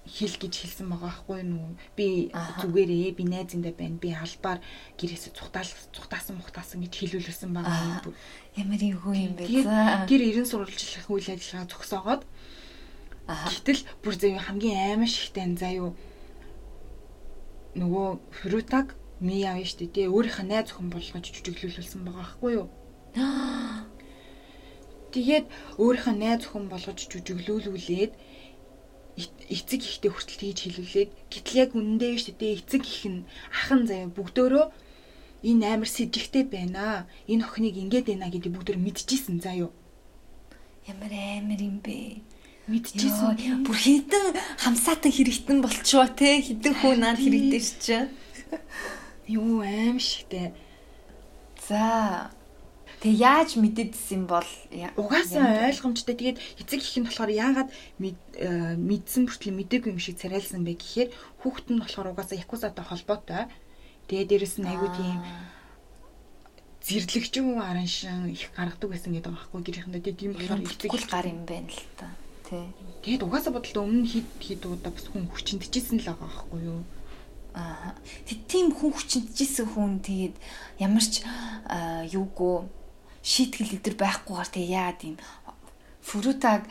[0.09, 4.59] хэл гэж хэлсэн байгаа байхгүй юу би зүгээрээ би найзандаа байна би албаар
[4.97, 8.16] гэрээсээ цухтаал цухтаасан мухтаасан гэж хэлүүлсэн байгаа юм
[8.59, 8.83] Ямар
[9.14, 9.44] юм бэ?
[9.47, 10.09] Тэгээд За.
[10.09, 12.23] тэр 90 сурвалжлах үйл ажиллагаа зогсоогоод
[13.29, 15.92] гэтэл бүр заяа хамгийн аймаг шигтэй нь заяа
[17.77, 19.90] нөгөө фрутаг Мия явна дээ.
[19.90, 20.07] тий.
[20.07, 22.66] Өөрийнхөө найз охин болгож жүжиглүүлсэн байгаа байхгүй юу?
[25.12, 28.12] Тэгээд өөрийнхөө найз охин болгож жүжиглүүлүүлээд
[29.18, 32.59] эцэг ихтэй хүртэл тийж хэлүүлээд гэтэл яг үнэндээ шүү дээ.
[32.62, 34.70] Эцэг их нь ах нь заяа бүгдөө
[35.42, 37.07] энэ амар сэжигтэй байна.
[37.26, 39.70] Энэ охиныг ингээд байна гэдгийг бүгдөө мэдчихсэн заяа.
[40.87, 42.22] Ямар амар юм бэ?
[42.68, 43.64] Мэдчихсэн.
[43.64, 47.96] Бүр хідэн хамсаатан хэрэгтэн болчихоо те хідэн хүн наад хэрэгтэй чи.
[49.28, 50.52] Юу аим шигтэй.
[51.68, 52.31] За.
[52.98, 54.48] Тэг яаж мэдээдсэн бол
[54.98, 56.18] Угаасаа ойлгомжтой.
[56.18, 61.14] Тэгээд эцэг их нь болохоор яагаад э, мэдсэн бүртэл мдээгүй юм шиг царайлсан бэ гэхээр
[61.46, 63.46] хүүхэд нь болохоор угаасаа якузатай холбоотой.
[64.11, 65.22] Тэгээд дээрэс нь айгүй тийм
[66.82, 71.70] зэрлэгчэн араншин их гаргадаг байсан гэдэг байхгүй гэрийнхэндээ тийм болохоор эцэг Тэгвэл гар юм байна
[71.70, 72.08] л та.
[72.48, 72.64] Тэ.
[73.04, 76.80] тэгээд угаасаа бодлоо өмнө хид хид удаа бас хүн хүчнэдчихсэн л байгаа байхгүй юу.
[77.52, 77.92] Аа.
[78.24, 80.34] Тэг тийм хүн хүчнэжсэн хүн тэгээд
[80.80, 81.28] ямар ч
[82.08, 82.64] юугүй
[83.22, 85.16] шийтгэл өдр байхгүйгээр тэг яад юм
[86.02, 86.62] фрутаг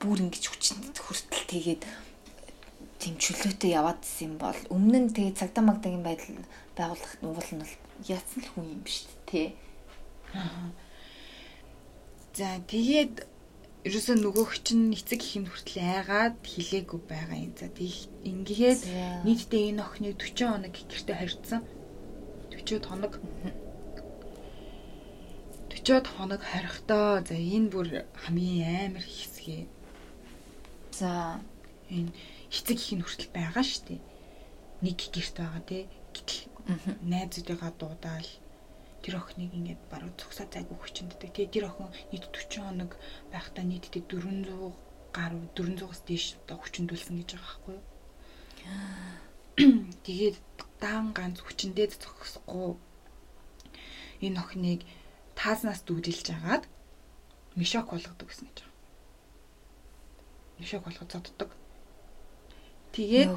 [0.00, 1.82] бүр ингэж хүчнэд хүртэл тэгээд
[3.02, 6.40] тийм чөлөөтэй яваад исэн юм бол өмнө нь тэгээд цагдаа магдагийн байдал
[6.78, 7.74] байгуулах уул нь бол
[8.08, 9.48] яатсан л хүн юм шүү дээ тий.
[12.34, 13.14] За тэгээд
[13.86, 17.52] ерөөсөө нөгөөх чинь эцэг ихэнд хүртэл айгаад хилээгүй байгаа юм.
[17.58, 17.68] За
[18.24, 18.82] ингээд
[19.26, 21.60] нийтдээ энэ охиныг 40 хоног гэртээ харьцсан.
[22.50, 23.12] 40 хоног
[25.74, 27.88] 40 хоног харихдоо за энэ бүр
[28.22, 29.66] хамгийн амар хэсгээ.
[30.94, 31.42] За.
[31.90, 32.14] Энэ
[32.54, 34.00] эцэг ихэнд хүртэл байгаа шүү дээ.
[34.86, 35.82] Нэг гэрт байгаа тий.
[36.14, 36.46] Гэтэл
[37.10, 38.30] найзуудыгаа дуудаал
[39.02, 41.34] тэр охиныг ингээд баруун цогсоо зайгүй хүчнэддэг.
[41.34, 42.90] Тэгээ тэр охин нийт 40 хоног
[43.34, 44.72] байхдаа нийтдээ 400
[45.10, 47.84] гаруй 400-аас дээш одоо хүчндүүлсэн гэж байгаа байхгүй юу?
[50.06, 50.36] Тэгээд
[50.78, 52.78] даан ганц хүчндээ зогсохгүй
[54.24, 54.80] энэ охиныг
[55.38, 56.64] таазнаас дүүрэлж агаад
[57.58, 58.72] мишок болгодог гэсэн гэж байгаа.
[60.58, 61.50] Мишок болгож зоддог.
[62.94, 63.30] Тэгээд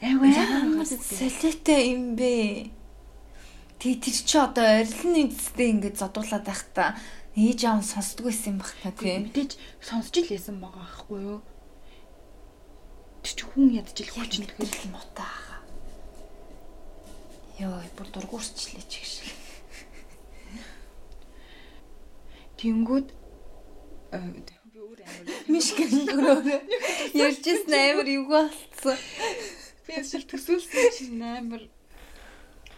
[0.00, 2.72] Аймаа солиотой юм бэ?
[3.76, 6.96] Тэг тэр чи одоо арилны эцэстээ ингэж зодуулаад байхдаа
[7.36, 9.20] ээж аав сонсдог байсан юм бах та тий.
[9.20, 11.40] мэдээж сонсч л байсан байгаа байхгүй юу?
[13.24, 15.60] Тэр чи хүн ядчих хүчин тэгэхээр Тэгэл мутаа.
[17.60, 19.28] Йоо, бүр дургуурчлээ ч гэх шиг.
[22.60, 23.08] Тэнгүүд
[24.12, 24.18] э,
[24.72, 26.38] би өөр амар Мишгэн гөрөө.
[27.16, 28.98] Ярьжсэн амар эвгүй болцсон.
[29.86, 31.64] би яшил төсөөлсөн чинь амар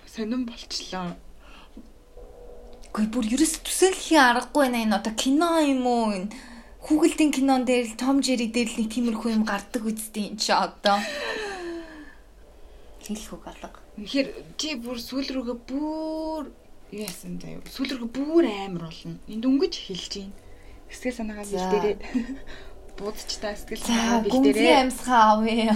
[0.06, 1.18] сонирн болчлоо.
[2.94, 6.30] Гүй бүр ерөөс төсөөлхийн аргагүй байна энэ одоо кино юм уу энэ
[6.82, 10.50] Хүүгэлдийн кинон дээр л Том Жери дээр л нэг тиймэрхүү юм гардаг үсттэй энэ чи
[10.50, 10.98] одоо.
[13.06, 13.78] Хэлэх үг алга.
[14.02, 16.50] Тэгэхээр чи бүр сүүл рүүгээ бүр
[16.92, 17.64] яасан заяа.
[17.72, 19.16] Сүүл рүүгээ бүр амар болно.
[19.28, 20.32] Энд өнгөж хэлж гин.
[20.92, 21.96] Сэтгэл санаагаа бэлдээрээ.
[23.00, 24.80] Буудч та сэтгэл За, санаагаа гүнзгий бэлдээрээ.
[24.84, 25.74] амьсгаа авъя.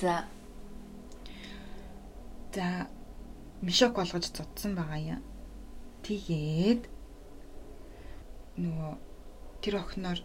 [0.00, 0.14] За,
[2.54, 2.66] За
[3.62, 5.22] мишок болгож цодсон байгаа юм.
[6.02, 6.82] Тэгээд
[8.58, 8.92] нөгөө
[9.64, 10.20] тэр охиноор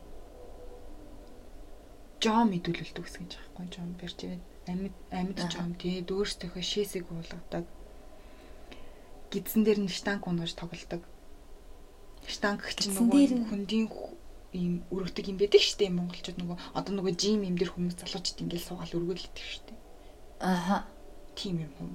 [2.19, 7.65] жом идүүлүүлдэг гэсэн гэж аахгүй жом барьж ирээд амьд амьд жом тэгээд өөрсдийнхөө шээсийг уулгадаг.
[9.31, 11.01] Гидсэн дээр нь штанг унгаж тоглодог.
[12.27, 13.87] Штанг чинь нөгөө хүндийн
[14.53, 18.65] ийм өргөдөг юм байдаг штэ монголчууд нөгөө одоо нөгөө жим юм дээр хүмүүс залуучууд ингээл
[18.65, 19.73] суугаал өргөөлдөг штэ.
[20.41, 20.85] Аха.
[21.37, 21.91] Тим юм юм.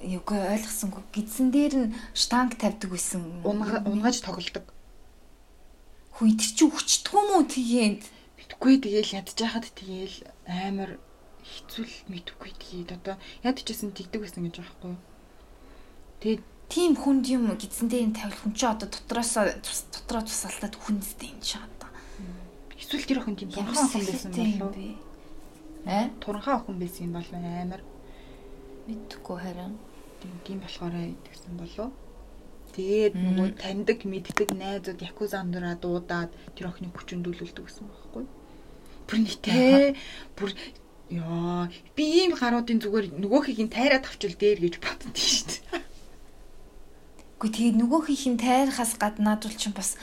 [0.00, 1.02] Юугүй ойлгосонгүй.
[1.12, 3.42] Гидсэн дээр нь штанг тавьдаг байсан.
[3.44, 4.64] Унга- Унгаж тоглодог.
[6.16, 8.02] Хүй тэр чи өчтдгөө мүү тэгээд.
[8.38, 10.96] Мэдхгүй тэгээл ядчихад тэгээл амар
[11.44, 14.94] хэцүүл мэдхгүй тэгээд одоо ядчихсан тэгдэг байсан гэж байгаа байхгүй.
[16.20, 19.34] Тэгээд Тийм хүнд юм гидсэн дээр нь тавил хүн чи одоо дотроос
[19.90, 21.90] дотроо тусалтаад хүндтэй юм чи одоо.
[22.78, 24.94] эсвэл тэр охин тийм туранхаа охин байсан юм болов бэ?
[25.90, 26.06] Аа?
[26.22, 27.82] туранхаа охин байсан юм бол амар
[28.86, 29.74] Мэдхгүй харин.
[30.46, 30.94] тийм болохоор
[31.26, 31.90] тэгсэн болов
[32.70, 38.24] Тэгээд нөгөө таньдаг мэддэг найзууд якуза амдраа дуудаад тэр охиныг хүчөндүүлүүлдэг гэсэн байхгүй.
[39.10, 39.98] Бүр нийтээ
[40.38, 40.54] бүр
[41.10, 41.66] яа
[41.98, 45.69] би ийм гаруудын зүгээр нөгөөхийг нь тайраад авчвал дээр гэж боддоо шүү дээ.
[47.40, 49.96] Гэхдээ тэгээд нөгөөхийнх нь тайрахаас гадна надад чинь бас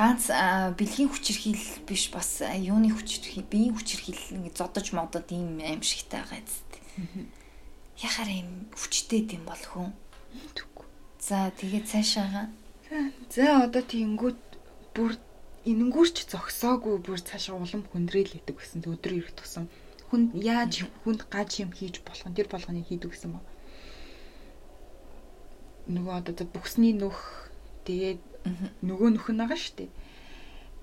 [0.00, 0.32] ганц
[0.78, 7.28] бэлгийн хүчирхийл биш бас юуны хүчирхийл биеийн хүчирхийл ингэ зодож модод ийм аимшигтай байгаа зү.
[8.00, 9.92] Яхаар юм хүчтэй юм бол хүн.
[11.20, 12.48] За тэгээд цаашаага.
[13.28, 14.40] За одоо тийнгүүт
[14.96, 15.12] бүр
[15.68, 19.68] энэнгүүрч зогсоогүй бүр цаашаа улам хүндрээл идэг гэсэн өдрөө ирэх тусам
[20.10, 23.40] хүн яаж хүнд гаж юм хийж болох нь тэр болгоныг хийдэг гэсэн ба.
[25.88, 27.50] Нөгөө одоо бүхсний нөх
[27.86, 28.20] тэгээд
[28.82, 29.90] нөгөө нөх нь байгаа шүү дээ.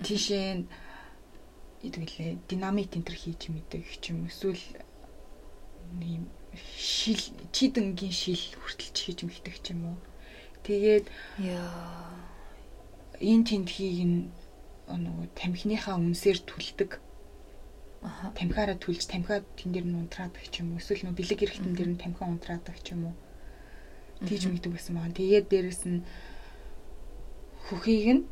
[0.04, 0.64] Тийшээ
[1.88, 4.60] идэглээ динамит энтер хийж мэдэх ч юм эсвэл
[6.04, 7.24] ийм шил
[7.56, 9.98] чидэнгийн шил хүртэлч хийж мэдэх ч юм уу.
[10.68, 11.06] Тэгээд
[11.40, 12.20] Яа.
[13.24, 14.28] энэ тентхийг
[14.90, 16.92] нөгөө тамхиныхаа үнсээр түлдэг.
[18.04, 18.32] Аха.
[18.36, 20.82] Тамхиараа түлж тамхиа тэн дээр нь унтраадаг ч юм уу.
[20.82, 23.16] Эсвэл нөгөө бэлэг эрэхтэн дээр нь тамхиа унтраадаг ч юм уу.
[24.28, 25.16] Тийж мэддэг байсан байна.
[25.16, 26.04] Тэгээд дээрэс нь
[27.72, 28.24] хөхийг нь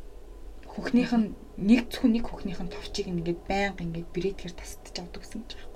[0.68, 5.40] хөхнийх нь нэг зөвхөн нэг хөхнийх нь товчийг ингээд байнга ингээд брэдгээр тасдаж авдаг гэсэн
[5.42, 5.72] гэж байна.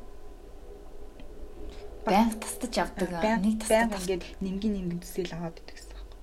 [2.05, 3.09] Баян тастаж авдаг.
[3.09, 3.41] аа.
[3.41, 4.05] Нэг байнга тастаж.
[4.05, 6.17] ингээд нэмгийн нэмгийн төсөөл аваад идэг гэсэн байна.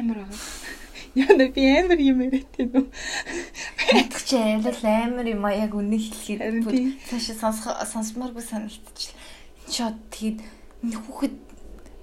[0.00, 0.32] Амар аа.
[1.28, 2.24] Яна би амар юм
[2.56, 2.86] тийм үү?
[3.92, 9.20] Ядах чи арил амар юм а яг үнийг хэлэхэд цаашаа сонсох сонсмооргүй санагдчихлаа.
[9.60, 10.38] Энд чи од тэгэд
[10.88, 11.51] хүүхэд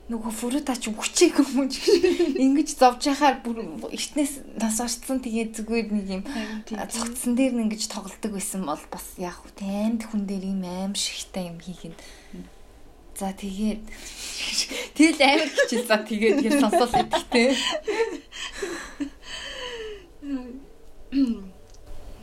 [0.09, 2.01] нөгөө фурутач хүчээг юм чи
[2.41, 3.61] ингэж зовж яхаар бүр
[3.93, 6.23] эртнээс нас орцсон тэгээд зүгээр нэг юм
[6.65, 10.93] цогцсон дээр нь ингэж тоглолдог байсан бол бас яг хөө танд хүн дээр юм аим
[10.97, 11.97] шигтэй юм хийх нь
[13.19, 13.83] За тэгээд
[14.95, 17.51] тэгэл амар хичээл за тэгээд яг сонсоол идэхтэй.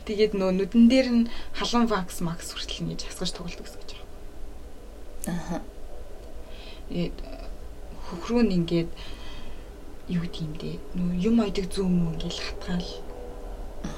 [0.09, 5.61] Тэгээд нөө нүдэн дээр нь халуун вакс макс хүртэл ингэж хасгаж тоглолдог гэсэн гэж байна.
[5.61, 5.61] Аа.
[8.07, 8.89] Хөхрөө нь ингээд
[10.15, 10.71] юу гэдэг юм бэ?
[10.95, 12.91] Нөө юм ойдаг зүүм мөн ингээл хатгаал.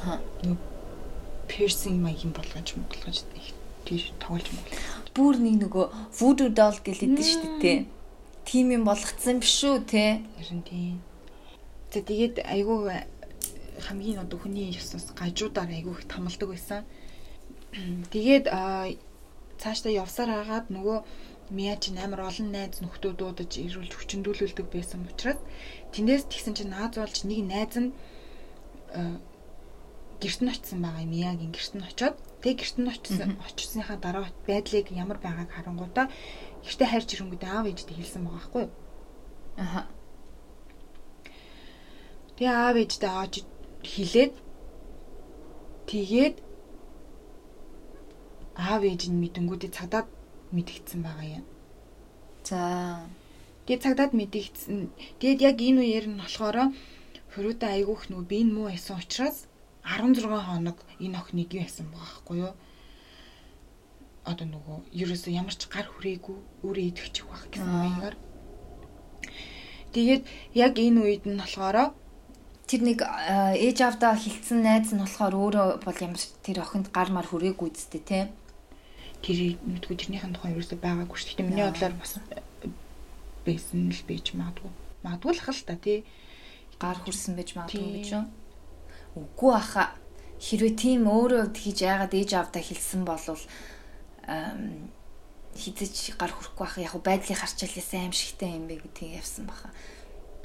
[0.06, 0.18] Аа.
[0.44, 0.58] Нөө
[1.50, 3.26] piercing маягийн болгож монголгож
[3.86, 5.00] тийш тоглож монголгож.
[5.18, 5.86] бүр нэг нөгөө
[6.18, 7.78] voodoo doll гэлээдэн шүү дээ тий.
[8.46, 10.22] Тим юм болгоцсон биш үү те.
[10.38, 11.02] Харин тийм.
[11.92, 12.80] За тэгээд айгүй
[13.82, 16.86] хамгийн одоо хүний ёсноос гажуудаар айгүй их тамалдаг байсан.
[18.14, 18.90] Тэгээд аа,
[19.58, 20.98] цаашдаа явсаар хагаад нөгөө
[21.50, 25.42] Мия чинь амар олон найз нөхдөө дуудаж ирүүлж хүчндүүлүүлдэг байсан учраас
[25.94, 27.90] тэндээс тэгсэн чинь нааз болж нэг найз нь
[28.94, 29.18] аа,
[30.22, 34.30] гэрт нь очисон байгаа юм Миягийн гэрт нь очиод тэг гэрт нь очисон очисныхаа дараа
[34.46, 36.06] байдлыг ямар байгааг харангуудаа
[36.62, 38.72] гэртээ хайрч ирэнгүүтээ аав ээжтэй хэлсэн байгаа байхгүй юу?
[39.58, 39.82] Аха.
[42.38, 43.34] Тэгээ аав ээжтэй ааж
[43.82, 44.34] хилээд
[45.90, 46.36] тэгээд
[48.54, 50.08] аав ээж нь мэдэнгүүтээ цагдаад
[50.56, 51.46] мэдгдсэн байгаа юм.
[52.44, 53.06] За.
[53.66, 54.90] Тэгээд цагдаад мэдгдсэн.
[55.22, 56.74] Тэгээд яг энэ үеэр нь болохоор
[57.30, 59.46] Фрүдэ айгүйх нүү би энэ муу байсан учраас
[59.86, 62.54] 16 хоног энэ охиныг юу яасан байгаа байхгүй юу?
[64.26, 68.16] Одоо нөгөө ерөөсөө ямар ч гар хүрээгүй өөрөө идэвчих байх гэсэн маягаар.
[69.94, 70.24] Тэгээд
[70.58, 71.94] яг энэ үед нь болохоор
[72.70, 77.10] Тэр нэг аа, ээж авдаа хилцсэн найз нь болохоор өөрөө бол ямар тэр охинд гар
[77.10, 78.30] мар хүрээгүй үсттэй те.
[79.24, 81.48] Тэр мэдгүй тэрнийхэн тухайн ерөөсөө байгаагүй шүү дээ.
[81.50, 82.18] Миний бодлоор бас
[83.44, 84.72] байсан л байж магадгүй.
[85.04, 86.00] Магадгүй л хал та тий.
[86.80, 88.26] Гар хүрсэн байж магадгүй гэж юу?
[89.20, 89.96] Үгүй аха.
[90.40, 93.44] Хэрвээ тийм өөрөө хийж яагаад ээж авдаа хилцсэн болвол
[95.60, 99.74] хизэж гар хүрхгүй байх яг байдлыг харчаалаас аим шигтэй юм бэ гэдгийг явсан баха.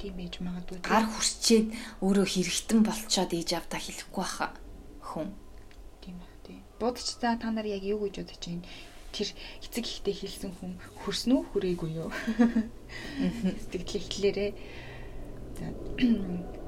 [0.01, 0.83] Тийм байж магадгүй.
[0.83, 1.67] Гар хүрчээд
[2.03, 4.51] өөрөө хэрэгтэн болцоод ээж авдаа хэлэхгүй баха.
[4.99, 5.31] Хүн.
[6.79, 8.67] Будч та та нар яг юу гэж бодож байна?
[9.15, 9.31] тэр
[9.63, 10.75] эцэг ихтэй хэлсэн хүн
[11.07, 12.11] хөрснө үү хүрээгүй юу?
[13.71, 14.51] Сэтгэл ихлээрээ.
[15.55, 15.65] За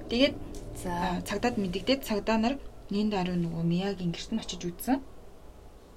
[0.07, 0.35] тэгээд
[0.77, 2.55] За цагдаад мэдэгдээд цагдаа нар
[2.93, 5.01] нин даруй нөгөө Миягийн гэрт нь очиж үзсэн.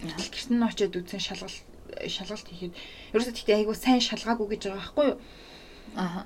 [0.00, 1.60] Гэрт нь очиж үзсэн шалгалт
[2.08, 2.72] шалгалт хийхэд
[3.12, 5.18] ерөөсөө тэгтээ айгу сайн шалгаагүй гэж байгаа байхгүй юу?
[6.00, 6.20] аха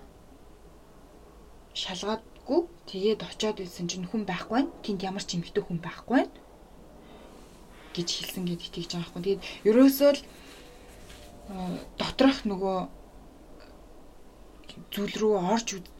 [1.74, 4.70] шалгаадгүй тэгээд очиод ирсэн чинь хүн байхгүй байна.
[4.86, 6.43] Тэнд ямар ч эмэгтэй хүн байхгүй байна
[7.96, 9.22] гэж хэлсэн гэд итгэж байгаа байхгүй.
[9.24, 10.20] Тэгээд ерөөсөө л
[12.00, 12.78] доторх нөгөө
[14.90, 15.92] зүйл рүү орж үз-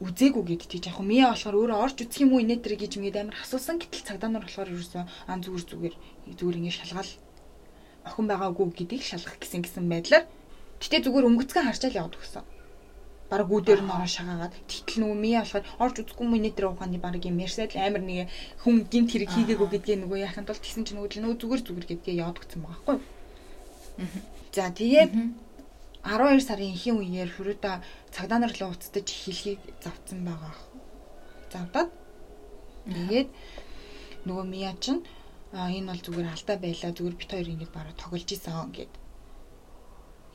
[0.00, 1.04] үзээгүй гэд итгэж байгаа.
[1.04, 3.78] Мия болохоор өөрөө орж үзэх юм уу инээтрэ гэж мэд амар асуусан.
[3.78, 5.94] Гэтэл цагдаа нар болохоор ерөөсөө ан зүгээр зүгээр
[6.40, 7.12] зүгээр ингэ шалгаал
[8.04, 10.24] охин байгаагүй гэдгийг шалгах гэсэн гэсэн байдлаар
[10.80, 12.44] гэтээ зүгээр өнгөцгөн харчаал яваад өгсөн
[13.34, 17.22] бараг үүдээр нь ороо шагаагаад тэгтэл нөгөө мия болохоор орж үзэхгүй мөн нэтэр ухааны бараг
[17.26, 18.30] юм ярьсаад амар нэг
[18.62, 22.14] хүн гинт хэрэг хийгээгүй гэдгээ нөгөө яханд бол тэгсэн чинь нөгөө нөгөө зүгээр зүгээр гэдгээ
[22.30, 22.96] өгсөн байгаа байхгүй.
[24.54, 25.12] За тэгээд
[26.06, 27.82] 12 сарын ихэн үеэр Фрүта
[28.14, 30.54] цагдаа нар руу уцтаж хэлхийг завцсан байгаа.
[31.50, 31.90] Завдаад
[32.86, 33.28] тэгээд
[34.28, 35.02] нөгөө мия чинь
[35.56, 38.92] а энэ бол зүгээр алдаа байлаа зүгээр бит хоёр ингэж бараг тоглож исэн гэд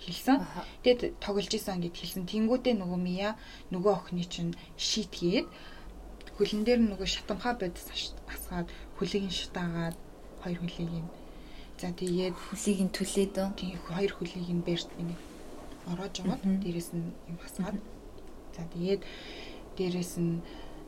[0.04, 0.38] хэлсэн.
[0.40, 0.66] Аха.
[0.84, 2.24] Тэгээд тоглож исэн гэд хэлсэн.
[2.26, 3.32] Тэнгүүтээ нөгөө Мия
[3.74, 5.48] нөгөө охины чинь шийтгээд
[6.40, 7.88] хөлн дээр нөгөө шатамхаа бодис
[8.32, 9.98] асгаад хөлийг нь шатаагаад
[10.40, 11.10] хоёр хөлийг нь
[11.80, 15.16] за тэгээд хүлийг нь түлээд тийм хоёр хөлийг нь бэрт ингэ
[15.92, 17.78] ороож аваад дээрэс нь юм хасгаад
[18.56, 19.02] за тэгээд
[19.76, 20.40] дээрэс нь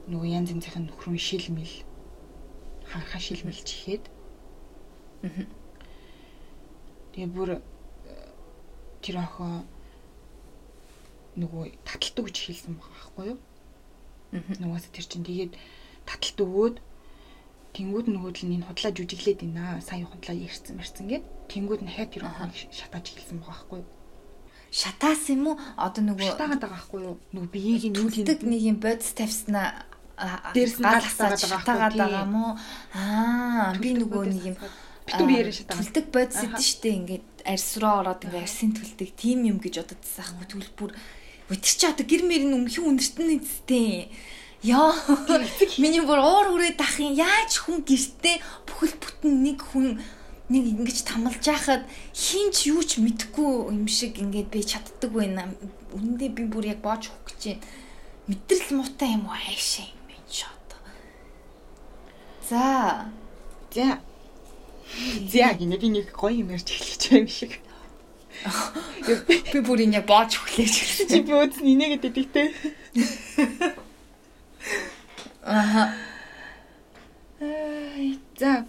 [0.08, 1.76] нөгөө янз янзын нөхрөн шилмэл
[2.88, 4.04] хахаа шилмэлж ихэд
[7.12, 7.50] Тэгээ бүр
[9.03, 9.65] тэр охоо
[11.37, 13.39] нөгөө таталт өгч хэлсэн байгаа байхгүй юу?
[14.31, 15.53] Нөгөөс тэр чинь тэгээд
[16.07, 16.75] таталт өгөөд
[17.75, 19.81] тэнгууд нөгөөд л энэ худлаа жүжиглээд байна.
[19.83, 23.89] Сая худлаа ярьсан мэрсэн гээд тэнгууд нь хай тэр охоо шатааж хэлсэн байгаа байхгүй юу?
[24.71, 25.59] Шатаас юм уу?
[25.75, 27.15] Одоо нөгөө Шатаагаад байгаа байхгүй юу?
[27.35, 29.91] Нөгөө биеийг нь түлдэг нэг юм бодис тавьснаа
[30.55, 32.55] Дээрс нь гал хасаад байгаа байгаа мó.
[32.93, 34.55] Аа би нөгөө нэг юм
[35.12, 35.84] битүүр аа, ярин шатаагаад.
[35.84, 40.24] Түлдэг бодис идэв штэ ингээд арьс руу ороод ингээд арьсын түлдэг тим юм гэж бододсон
[40.24, 40.91] ахгүй түл бүр
[41.52, 44.08] өтер чи одоо гэр мэрийн өмхийн үнэртэн нэсттэй.
[44.63, 44.95] Яа.
[45.82, 47.17] Миний бүр уур үрээд ах юм.
[47.17, 50.00] Яаж хүн гэртээ бүхэл бүтэн нэг хүн
[50.47, 55.52] нэг ингэж тамалж яхад хинч юу ч мэдэхгүй юм шиг ингээд би чаддаг байна.
[55.91, 57.63] Үнэндээ би бүр яг боож хөх гэж байна.
[58.30, 60.80] Мэдрэл муутай юм уу хайшаа юм бэ ч одоо.
[62.47, 63.10] За.
[63.74, 64.00] За.
[65.32, 67.54] За гинэ би нэг гоё юм ярьж эхлэж байгаа юм шиг.
[69.51, 70.75] Би бүр яг боож хөглөөж
[71.10, 72.47] Чи би өөд нь инээгээд идэгтэй.
[75.43, 75.93] Аа.
[77.41, 78.65] Ай, За.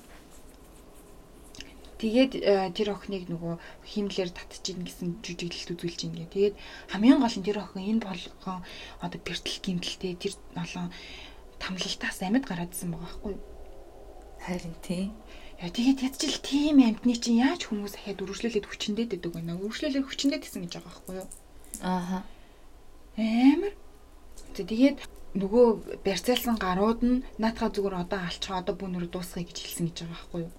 [2.02, 6.34] Тэгээд э, тэр охиныг нөгөө химлэр татчихин гэсэн жүжиглэлт үзүүлж ингээ.
[6.34, 6.54] Тэгээд
[6.90, 8.66] хамгийн гол нь тэр охин энэ болгон
[8.98, 10.90] одоо бэртэл гимтэлтэй тэр олон
[11.62, 13.42] тамлалтаас амьд гараадсан байгаа байхгүй юу?
[14.42, 15.14] Харин тий.
[15.62, 19.46] Тэгээд ядчил тийм амьтны чинь яаж хүмүүс ахаад үргэлжлүүлээд хүчнээд байдаг вэ?
[19.62, 21.28] Үргэлжлүүлээд хүчнээд гэсэн гэж байгаа байхгүй юу?
[21.86, 22.18] Ааха.
[23.14, 23.74] Амар.
[24.58, 24.98] Тэгээд
[25.38, 25.66] нөгөө
[26.02, 30.40] барьцаалсан гарууд нь наатаха зүгээр одоо алчгаа одоо бүнөр дуусгая гэж хэлсэн гэж байгаа байхгүй
[30.50, 30.52] юу?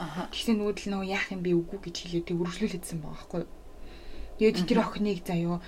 [0.00, 0.32] Аха.
[0.32, 3.52] Тэгсэн нөгөө л нөгөө яах юм бэ үгүй гэж хэлээд үргэлжлүүлээдсэн байгаа байхгүй юу?
[4.40, 5.60] Тэгээд тэр охиныг заяо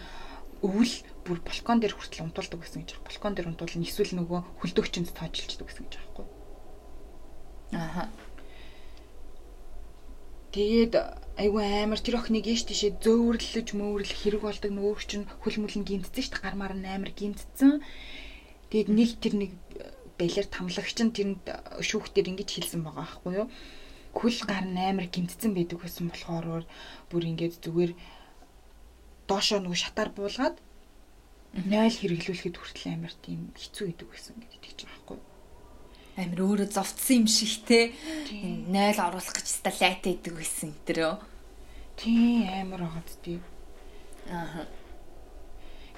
[0.64, 0.94] өвөл
[1.28, 3.06] бүр балкон дээр хүртэл унтуулдаг гэсэн гэж байгаа.
[3.06, 6.34] Балкон дээр унтуулна эсвэл нөгөө хөлдөгчөнд тоожилчдаг гэсэн гэж байгаа байхгүй юу?
[7.76, 8.02] Аха.
[10.56, 10.94] Тэгээд
[11.36, 16.22] айгүй амар тэр охиныг ийш тийшээ зөөврлөж мөөврлөх хэрэг болдог нөгөө чинь хөл мөлн гимтсэн
[16.24, 17.84] шүү дээ гармаар нь амар гимтсэн.
[18.72, 19.52] Тэгээд нэг тэр нэг
[20.16, 21.44] балер тамлагч нь тэрэнд
[21.84, 23.48] шүүхтэр ингэж хэлсэн байгаа байхгүй юу?
[24.16, 26.64] Хөл гар нь амар гимтсэн байдаг байсан болохоор
[27.12, 27.92] бүр ингэж зүгээр
[29.28, 30.56] доошоо нөгөө шатаар буулгаад
[31.52, 35.35] 0 хэрэглүүлэхэд хүртэл амар тийм хэцүү идэг байсан гэдэг байгаа байхгүй юу?
[36.16, 37.92] Амир өөрөө зовцсон юм шиг те.
[38.32, 41.00] Энэ 0 оруулах гэж ста лайта идэг байсан энэ төр.
[42.00, 43.36] Тийм амар байгаа зү.
[44.32, 44.64] Ааха.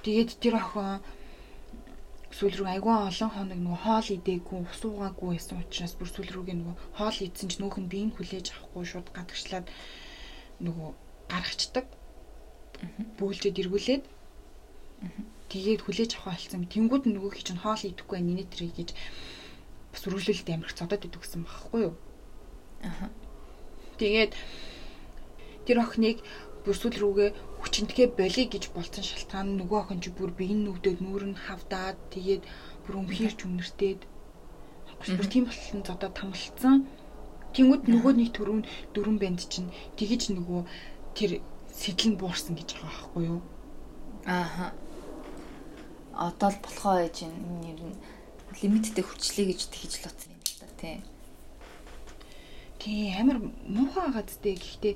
[0.02, 0.98] Тэгээд тэр охин
[2.34, 6.56] сүүл рүү айгүй олон хоног нөгөө хоол идээгүй, ус уугаагүй байсан учраас бүр сүүл рүүгээ
[6.58, 9.66] нөгөө хоол идсэн ч нөөх нь биеийг хүлээж авахгүй шууд гадагшлаад
[10.62, 10.88] нөгөө
[11.32, 11.86] гаргацдаг.
[13.18, 14.04] Бөөлжөд эргүүлээд
[15.50, 16.62] тэгээд хүлээж авах болсон.
[16.68, 18.90] Тэнгүүд нөгөө хий чинь хоол идэхгүй байна нэ тэр гэж
[19.98, 21.94] бас үргэлжлүүлэлт амирх цодод идэв гэсэн багхгүй юу?
[22.86, 23.10] Аха.
[23.98, 24.32] Тэгээд
[25.66, 26.22] тэр охиныг
[26.62, 31.34] бүрсүүл рүүгээ хүчинтгээ болиё гэж болцсон шалтгаан нь нөгөө охин чи бүр биеийн нүгдээд нүүр
[31.34, 32.46] нь хавдаад тэгээд
[32.86, 34.00] бүр өмхийрч үнэртээд
[35.18, 36.86] бүр тийм болсон зодоо тамгалцсан.
[37.58, 38.62] Тэнгүүд нөгөө нэг төрүүн
[38.94, 40.60] дөрөн банд чинь тэгэж нөгөө
[41.18, 41.42] тэр
[41.74, 43.40] сэтэл нь буурсан гэж байгаа байхгүй юу?
[44.30, 44.70] Ааха.
[46.14, 47.98] Одоо л болохоо ээж энэ нэр нь
[48.62, 50.96] лимиттэй хүчлээ гэж тэгж л утсан юм л та тий.
[52.78, 54.94] Тий амар муухай гадтай гэхдээ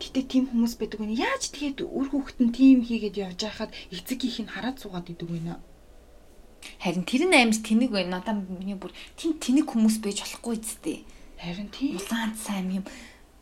[0.00, 1.14] гэтээ тийм хүмүүс байдаг байна.
[1.14, 5.28] Яаж тэгээд үр хүүхэд нь тийм хийгээд явж байхад эцэг их нь хараад суугаад идэг
[5.30, 5.62] байна.
[6.82, 8.18] Харин тэр нь амар тэнэг байна.
[8.18, 11.04] Надаа миний бүр тийм тэнэг хүмүүс байж болохгүй зү.
[11.38, 11.96] Харин тийм.
[11.96, 12.84] Улаан сайн юм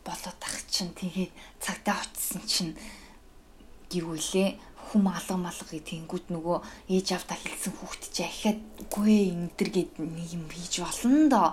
[0.03, 1.31] болоод ах чинь тэгээд
[1.63, 2.73] цагтаа очисон чинь
[3.89, 4.49] гівүүлээ
[4.93, 6.57] хүм алга малга гэтэнгүүд нөгөө
[6.93, 11.49] ээж авта хэлсэн хүүхд чи ахиад үгүй энэ төр гэд нэг юм хийж болно доо.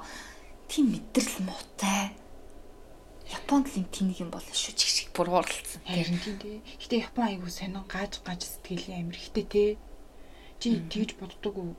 [0.68, 2.12] Тийм мэдрэл муутай.
[3.32, 5.80] Японд л юм тэнэг юм болно шүү чиг чиг бүр уралцсан.
[5.88, 6.60] Харин тийм тий.
[6.84, 9.70] Гэтэ Япон айгуу сонин гаж гаж сэтгэлийн амир хтэй тий.
[10.60, 11.72] Чи тэгж боддог уу?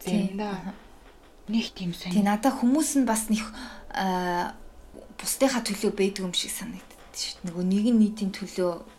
[0.00, 0.72] Заримдаа
[1.52, 2.16] нэг тийм сонин.
[2.16, 3.44] Тий надаа хүмүүс нь бас нэг
[3.92, 4.56] аа
[5.20, 7.52] бусдынхаа төлөө байдаг юм шиг санагддаг шүү.
[7.52, 8.97] Нөгөө нэг нь нийтийн төлөө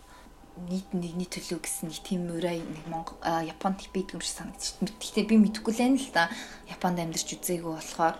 [0.68, 4.76] нийт нэгний төлөө гэсэн нэг тийм урай нэг Монгол Японд их байдаг юм шиг санагдчих.
[4.84, 6.26] Гэхдээ би мэдэхгүй л байна л да.
[6.68, 8.16] Японд амьдарч үзээгүй болохоор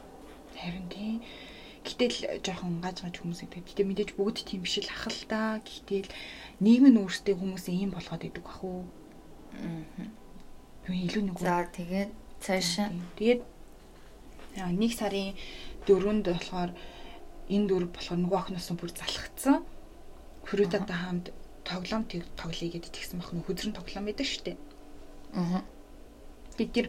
[0.56, 1.20] харин тийм
[1.80, 3.66] Гэтэл жоохон гаж гаж хүмүүс гэдэг.
[3.66, 5.64] Гэтэ мэдээж бүгд тийм биш л ах л та.
[5.64, 6.12] Гэтэл
[6.60, 8.84] нийгэм нь өөрсдөө хүмүүсийн юм болгоод идэг бах уу.
[9.56, 10.20] Аа
[10.90, 12.12] юу илүү нэг За тэгээд
[12.42, 13.42] цаашаа тэгээд
[14.74, 15.38] нэг сарын
[15.86, 16.72] дөрөнд болохоор
[17.50, 19.62] энэ дөрв болохоор нөгөө охноос бүр залхацсан.
[20.50, 21.30] Хүрээтэй хамт
[21.70, 24.58] тоглоом тоглоё гэдээ тэгсэн бах нөх хөзрөн тоглоом байдаг шүү дээ.
[25.38, 25.62] Аа.
[26.58, 26.88] Бид тэр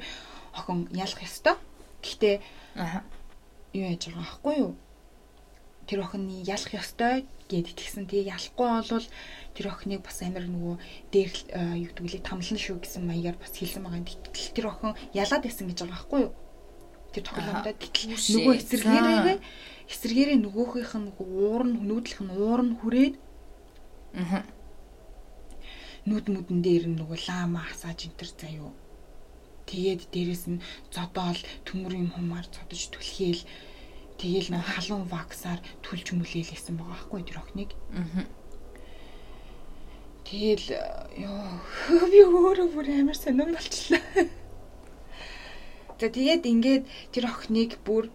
[0.56, 1.54] охин ялах ёстой.
[2.00, 2.40] Гэхдээ
[2.80, 3.04] аа
[3.76, 4.72] юу яаж байгаа аахгүй юу?
[5.86, 8.08] Тэр охины ялах ёстой гэд тэгсэн.
[8.08, 9.06] Тэгээ ялахгүй болвол
[9.54, 10.74] тэр охиныг бас амар нөгөө
[11.12, 11.30] дээр
[11.76, 14.06] юу гэдэг лээ тамлан шүү гэсэн маягаар бас хэлсэн байгаа.
[14.08, 16.32] Гэтэл тэр охин ялаад байсан гэж байгаа байхгүй юу?
[17.10, 19.38] Тэр тоглоомдоо гэтэл нөгөө эсэргээрээ
[19.90, 23.14] эсэргээрээ нөгөөхийнх нь уур нь нүүдлэх нь уур нь хүрээд
[24.14, 24.46] аа
[26.08, 28.70] нүд мүдэн дээр нөгөө лама хасааж энтер заяо.
[29.68, 30.62] Тэгээд дээрэс нь
[30.94, 33.42] зодоол төмөр юм хумаар цодож түлхээл
[34.20, 37.72] Тэгээл нэг халуун ваксаар түлж мүлээлсэн байгаа байхгүй тэр охиныг.
[37.96, 38.28] Аа.
[40.28, 40.68] Тэгэл
[41.24, 41.40] ёо
[42.12, 44.04] би өөрөө бүр амар сонирн болчлаа.
[45.96, 46.84] За тэгээд ингээд
[47.16, 48.12] тэр охиныг бүр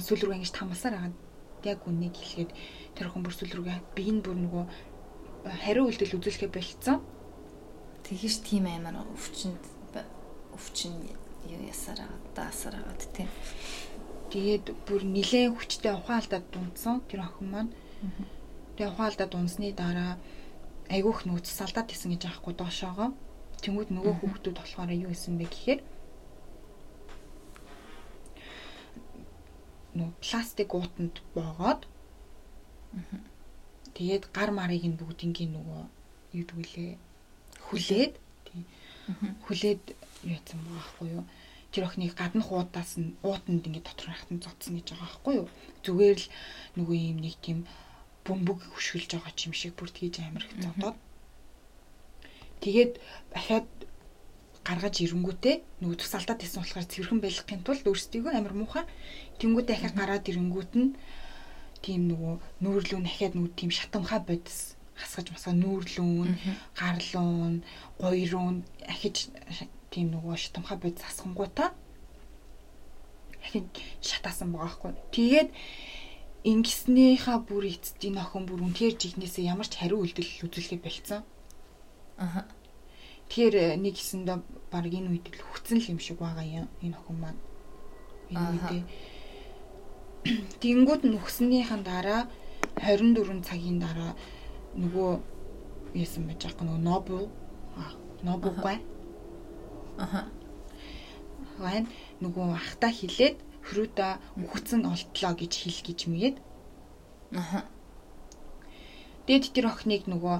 [0.00, 1.16] сүүл рүү ингэж тамалсаар агаад
[1.68, 2.56] яг үнийг хэлгээд
[2.96, 4.64] тэр охин бүр сүүл рүүгээ би энэ бүр нөгөө
[5.44, 7.04] хариу үйлдэл үзүүлэхэ болцсон.
[8.04, 9.64] Тэгэж тийм амар өвчнөд
[10.56, 10.94] өвчин
[11.48, 13.28] юу ясараа даасараа гад тийм.
[14.32, 17.72] Тэгээд бүр нилээн хүчтэй ухаалдаад дундсан тэр охин маань.
[18.76, 20.16] Тэгээ ухаалдаад дунсны дараа
[20.88, 23.12] айгүйх нүүц салдаад исэн гэж аахгүй доошоогоо.
[23.62, 25.80] Тэнгүүд нөгөө хүүхдүүд болохоор юу исэн бэ гэхээр
[29.94, 31.86] нөө пластик уутанд боогоод
[33.96, 35.82] тэгээд гар марыг нь бүгдингийн нөгөө
[36.34, 36.92] юу гэдгүүлээ
[37.70, 38.14] хүлээд?
[39.46, 39.82] Хүлээд
[40.26, 41.24] юу яцсан байгаа байхгүй юу?
[41.72, 45.48] Тэр охиныг гадна хуудаас нь уутанд ингээд дотор хахтан зодсон гэж байгаа байхгүй юу?
[45.84, 46.28] Зүгээр л
[46.78, 47.58] нөгөө юм нэг тийм
[48.26, 50.96] бөмбөг хөшгөлж байгаа ч юм шиг бүр тгийж амир их зодоод.
[52.62, 52.92] Тэгээд
[53.38, 53.68] ахаад
[54.64, 58.84] гаргаж ирэнгүүтээ нөгөө тусалдаад исэн болохоор цэвэрхэн байлгахын тулд өөрсдийгөө амир муухай.
[59.38, 60.96] Тэнгүүтээ ахаад гараад ирэнгүүт нь
[61.84, 66.30] тийм нөгөө нүүрлүү нахаад нөгөө тийм шатамхай бодис хасгаж масаа нүүрлүүн
[66.78, 67.54] гарлуун
[68.00, 68.56] гойрүүн
[68.88, 69.28] ахиж
[69.92, 71.70] тийм нөгөө шатамхай бод засхангуудаа
[73.44, 73.68] ахин
[74.00, 74.92] шатаасан байгаа хгүй.
[75.14, 75.50] Тэгээд
[76.50, 81.22] ингэснийхаа бүр эцэд энэ охин бүр үнээр жигнэсээ ямар ч хариу үйлдэл үзүүлэхэ болцсон.
[82.16, 82.48] Аха.
[83.28, 84.38] Тэгэхээр э, нэг хэсэндээ
[84.72, 87.40] баг энэ үед л хүцэн л юм шиг байгаа юм энэ охин маань.
[88.32, 88.82] Энэ үедээ
[90.24, 92.22] Тэнгүүд нөхснийхэн дараа
[92.80, 94.16] 24 цагийн дараа
[94.72, 95.10] нөгөө
[96.00, 97.18] яасан байж байгаа нөгөө Нобу
[98.24, 98.78] Нобугай
[100.00, 100.24] Аха.
[101.60, 101.84] Хайн
[102.24, 103.36] нөгөө ахта хилээд
[103.68, 104.08] хөрөөдө
[104.48, 106.36] үхсэн олтлоо гэж хэл гэж мэгээд.
[107.36, 107.68] Аха.
[109.28, 110.36] Дээд тэр охиныг нөгөө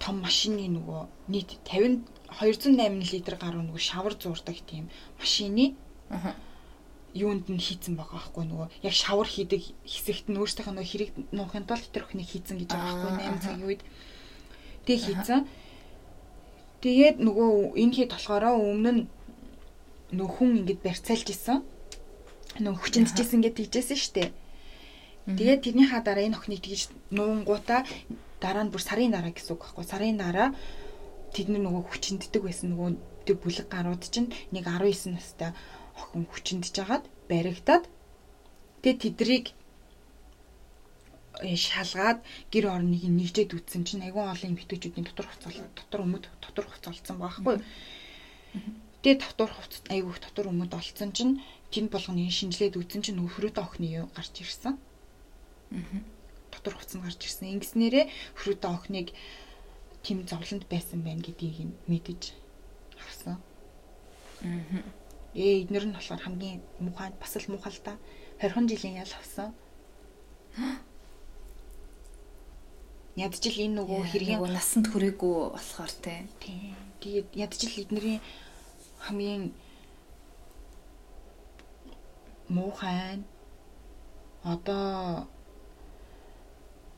[0.00, 2.08] том машины нөгөө нийт 50
[2.40, 4.88] 208 литр гаруй нөгөө шавар зуурдаг тийм
[5.20, 5.76] машины.
[6.08, 6.32] Аха
[7.14, 11.64] юунд нь хийцэн байгаа байхгүй нөгөө яг шавар хийдэг хэсэгт нь өөрсдийнхөө нөгөө хэрэг нуухын
[11.68, 13.82] тулд тэр охиныг хийцэн гэж байгаа байхгүй 8 цагийн үед
[14.84, 15.40] тэг хийцэн
[16.78, 19.02] Тэгээд нөгөө энэ хэд болохоор өмнө нь
[20.14, 21.66] нөхөн ингэж барьцаалж исэн.
[22.62, 24.30] Нөгөө хүчинжижсэн гэж тийжсэн штэ.
[25.26, 27.82] Тэгээд тэрний ха дараа энэ охиныг тэгж нуунгуудаа
[28.38, 29.84] дараа нь бүр сарын дараа гэсэн үг байхгүй.
[29.90, 30.54] Сарын дараа
[31.34, 32.88] тэдний нөгөө хүчинддэг байсан нөгөө
[33.42, 35.52] бүлэг гарууд чинь нэг 19 настай
[35.98, 37.84] охин хүчиндж жагаад баригдаад
[38.82, 39.46] Тэгээ тэдрийг
[41.42, 42.22] э, шалгаад
[42.54, 47.18] гэр орныг нэгжээд үтсэн чинь айгүй олон эмэгтэйчүүдийн дотор хувцал дотор өмд дотор хувцас олцсон
[47.18, 47.58] байхгүй.
[49.02, 51.42] Тэгээ дотор хувцас айгүй дотор өмд олцсон чинь
[51.74, 54.78] тэнд болгоны шинжилээд үтсэн чинь нөхрөөдөө охины юу гарч ирсэн.
[56.54, 57.50] Дотор хувцас нь гарч ирсэн.
[57.58, 58.06] Ингэснээрээ
[58.38, 59.10] хөрөөдөө охиныг
[60.06, 62.30] тэм зовлонд байсан байна гэдгийг нь мэдэж
[63.02, 63.42] авсан.
[64.46, 64.86] Аа.
[65.38, 67.94] Ээ эднэр нь болохоор хамгийн муухай бас л муухай л та.
[68.42, 69.54] 20 жилийн ял авсан.
[73.14, 76.26] Ядчил энэ нөгөө хэргийн насанд хүрээгүй болохоор те.
[76.42, 76.74] Тийм.
[76.98, 78.18] Тэгээд ядчил эднэрийн
[79.06, 79.54] хамгийн
[82.50, 83.22] муухай
[84.42, 85.28] одоо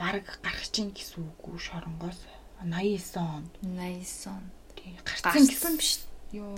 [0.00, 2.24] баг гарах чинь гэсэн үг үү шоронгоос
[2.64, 4.44] 89 онд 89 он.
[4.76, 5.92] тий Гарсан гарсан гэсэн биш.
[6.32, 6.56] ёо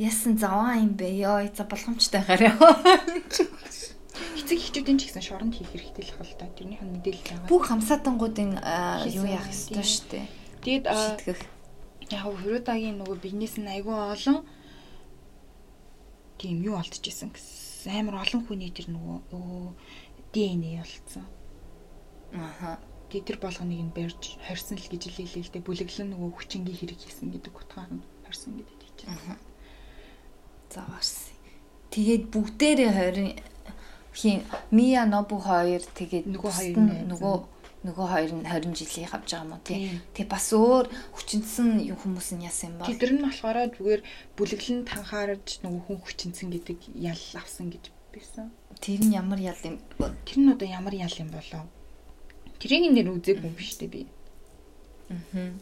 [0.00, 1.12] Ясан заваа юм бэ?
[1.12, 2.56] Йоо, за болгоомжтой гараа.
[4.50, 7.46] эцэг эхчүүдийн ч гэсэн шоронд хийх хэрэгтэй л хэл та тэрнийх нь мэдээлэл байгаа.
[7.46, 10.26] Бүх хамсаатангуудын аа, юу яах ёстой шүү дээ.
[10.66, 11.40] Тэгээд аа, Шитгэх.
[12.10, 14.42] яг хөрөөдагийн нөгөө бизнес нь айгүй олон
[16.42, 19.78] тийм юу олдчихсэн гэсэн амар олон хүний тэр нөгөө өө
[20.34, 21.26] ДНХ болцсон.
[22.34, 22.82] Аха.
[23.14, 26.98] Тэгээд тэр болгоныг нь барьж хорьсон л гэж хэлээ л дээ бүлэглэн нөгөө хүчингийн хэрэг
[26.98, 29.14] хийсэн гэдэг утгаар нь хорьсон гэдэг чинь.
[29.14, 29.38] За
[30.78, 31.34] барсан.
[31.90, 33.42] Тэгээд бүгдээрээ 20
[34.14, 36.76] хин Мия Нобу хоёр тэгээд Нөгөө хоёр
[37.10, 37.36] нөгөө
[37.80, 39.78] нөгөө хоёр нь 20 жилийн хавж байгаа юм уу тий.
[40.12, 42.92] Тэгээ бас өөр хүчинсэн юм хүмүүс нь яасан юм бол.
[42.92, 44.02] Тэр нь болохоор зүгээр
[44.36, 48.52] бүлэглэн танхаарж нөгөө хүн хүчинсэн гэдэг ял авсан гэж байсан.
[48.84, 49.80] Тэр нь ямар ял юм?
[50.28, 51.64] Тэр нь одоо ямар ял юм болоо?
[52.60, 54.04] Тэрийг нэр үзээгүй юм биш үү би.
[55.08, 55.56] Аа.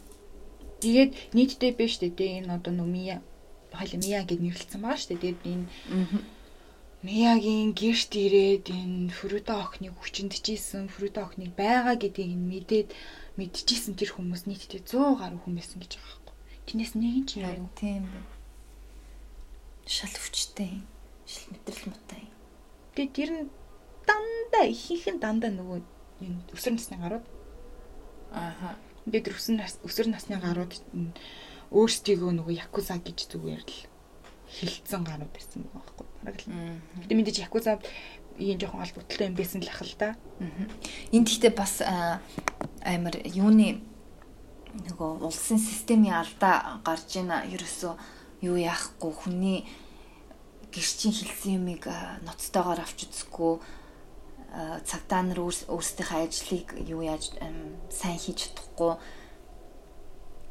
[0.82, 3.22] Тэгээд нийтдээ биш дээ энэ одоо нөө Мия
[3.72, 5.22] хоёул Мия гэд нэрлэлсэн байгаа шүү дээ.
[5.22, 5.66] Тэгээд энэ.
[6.98, 12.90] Миягийн гэрт ирээд энэ Фрүдэ охиныг хүчиндчихсэн, Фрүдэ охиныг байгаа гэдгийг нь мэдээд
[13.38, 16.34] мэдчихсэн тэр хүмүүс нийтдээ 100 гаруй хүн байсан гэж байгаа байхгүй.
[16.66, 18.18] Тэрнээс нэг нь ч Харин тийм бэ.
[19.86, 20.82] Шал хүчтэй.
[21.22, 22.24] Шил мэдрэл мутай.
[22.98, 23.42] Тэгээд тэр нь
[24.02, 25.78] дандаа ихэнх нь дандаа нөгөө
[26.26, 27.26] энэ өсвөр насны гарууд.
[28.34, 28.74] Ааха.
[29.06, 30.74] Тэр өсвөр нас өсвөр насны гарууд
[31.72, 33.74] өөрсдийгөө нөгөө якуза гэж зүгээр л
[34.48, 36.06] хилцэн гарууд байсан байгаа байхгүй.
[36.24, 36.48] Бараг л.
[37.04, 37.78] Гэтэ мэдээж якуза
[38.40, 40.16] ийм жоохон албатай юм байсан л ах л да.
[41.12, 43.84] Энд гэхдээ бас амар юуны
[44.88, 47.94] нөгөө улсын системийн алдаа гарж ийна ерөөсөө
[48.46, 49.58] юу яахгүй хүний
[50.72, 51.88] гэрчийн хэлсэн юмыг
[52.24, 53.52] ноцтойгоор авч үзэхгүй
[54.52, 57.32] аа, цагдаа нар өөрс- өөрсдийнхөө ажлыг юу яаж
[57.90, 58.96] сайн хийж чадахгүй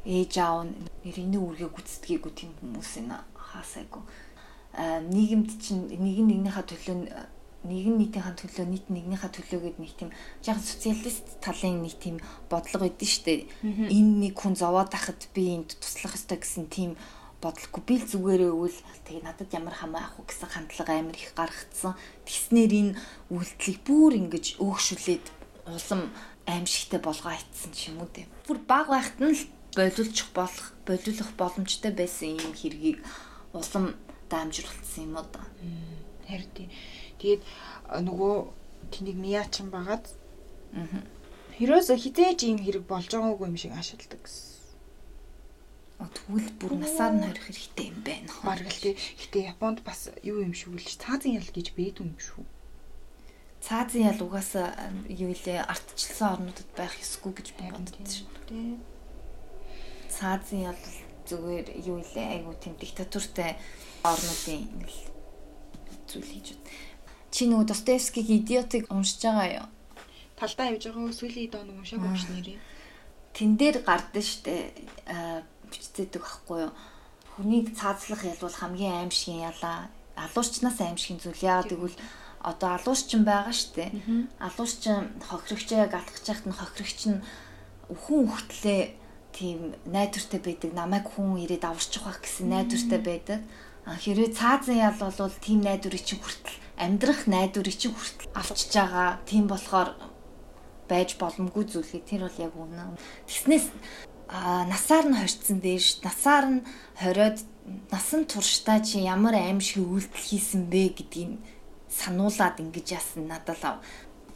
[0.06, 0.70] ээж аав
[1.02, 4.02] нэрийн үргээ гүйцэтгэгээгүй тийм хүмүүс энэ хаасайгүй
[4.78, 6.96] Аа, нийгэмд чинь нэг нь нэгнийхээ төлөө
[7.66, 10.10] нэг нь нийтийнхээ төлөө нийт нэгнийхээ төлөө гэдэг нэг тийм
[10.46, 13.50] яг социалист талын нэг тийм бодлого өгдөн штэ.
[13.64, 16.94] Энэ нэг хүн зовоод тахад би энд туслах ёстой гэсэн тийм
[17.42, 21.34] бодлохгүй би л зүгээрээ өвөл тэгээ надад ямар хамаа ах уу гэсэн хандлага амар их
[21.34, 21.98] гаргацсан.
[22.22, 22.94] Тэгснээр энэ
[23.34, 25.26] үйлдэлийг бүр ингэж өөгшүүлээд
[25.74, 26.14] улам
[26.46, 28.30] аимшигтай болгоо айтсан ч юм уу те.
[28.46, 29.42] Бүр баг байхад нь л
[29.76, 33.02] болиулчих болох, болиулах боломжтой байсан юм хэргийг
[33.52, 33.94] улам
[34.30, 35.42] даамжруулсан юм уу да.
[36.28, 36.68] Харин тий.
[37.18, 37.42] Тэгээд
[38.04, 38.34] нөгөө
[38.92, 40.06] тэнийг мияачин багаад
[40.72, 41.00] Аа.
[41.58, 44.46] Хэрөөсө хизээж ийм хэрэг болж байгаагүй юм шиг ашигладаг гэсэн.
[45.98, 48.30] Тэгвэл бүр насаар нь хорих хэрэгтэй юм байна.
[48.46, 48.94] Бараг л тий.
[48.94, 52.44] Гэтэ Японд бас юу юм шүү л цаазын ял гэж бэдүү юм шүү.
[53.64, 58.30] Цаазын ял угаасаа юу илээ ардчилсан орнуудад байх ёсгүй гэж би боддог шин.
[58.46, 58.78] тий.
[60.18, 60.80] Цаазын ял
[61.30, 63.54] зүгээр юу илээ айгу тийм диктатуртай
[64.02, 64.66] орнуудын
[66.10, 66.66] зүйл хийж бод.
[67.30, 69.68] Чи нөгөө Достоевскигийн идиотыг уншиж байгаа юу?
[70.34, 72.58] Талдаа явж байгаа сүүлийн доо нэг уншааг унш нэрээ.
[73.36, 74.74] Тэн дээр гардаг штэ
[75.70, 76.72] бичдэг байхгүй юу?
[77.36, 79.92] Хүнийг цаазлах ял бол хамгийн аимшигын ялаа.
[80.16, 81.98] Алуурчнаас аимшигын зүйл яагаад гэвэл
[82.42, 83.92] одоо алуурчин байгаа штэ.
[84.40, 87.22] Алуурчин хохирогчоо галах чахт нь хохирогч нь
[87.86, 88.82] хүн хөлтлээ
[89.38, 90.70] тийм найдвартай байдаг.
[90.74, 93.40] Намайг хүн ирээд аварчих байх гэсэн найдвартай байдаг.
[93.86, 99.22] А хэрвээ цаазан ял бол тийм найдварыг чинь хүртэл амьдрах найдварыг чинь хүртэл авчиж байгаа.
[99.30, 99.94] Тийм болохоор
[100.90, 102.98] байж боломгүй зүйлээ тэр бол яг үнэн.
[103.30, 103.70] Тэснээс
[104.28, 106.66] а насаар нь хорцсон дээш насаар нь
[107.00, 107.38] хориод
[107.92, 111.40] насан туршдаа чи ямар аимшиг үйлдэл хийсэн бэ гэдгийг
[111.88, 113.80] сануулад ингэж яасан надад л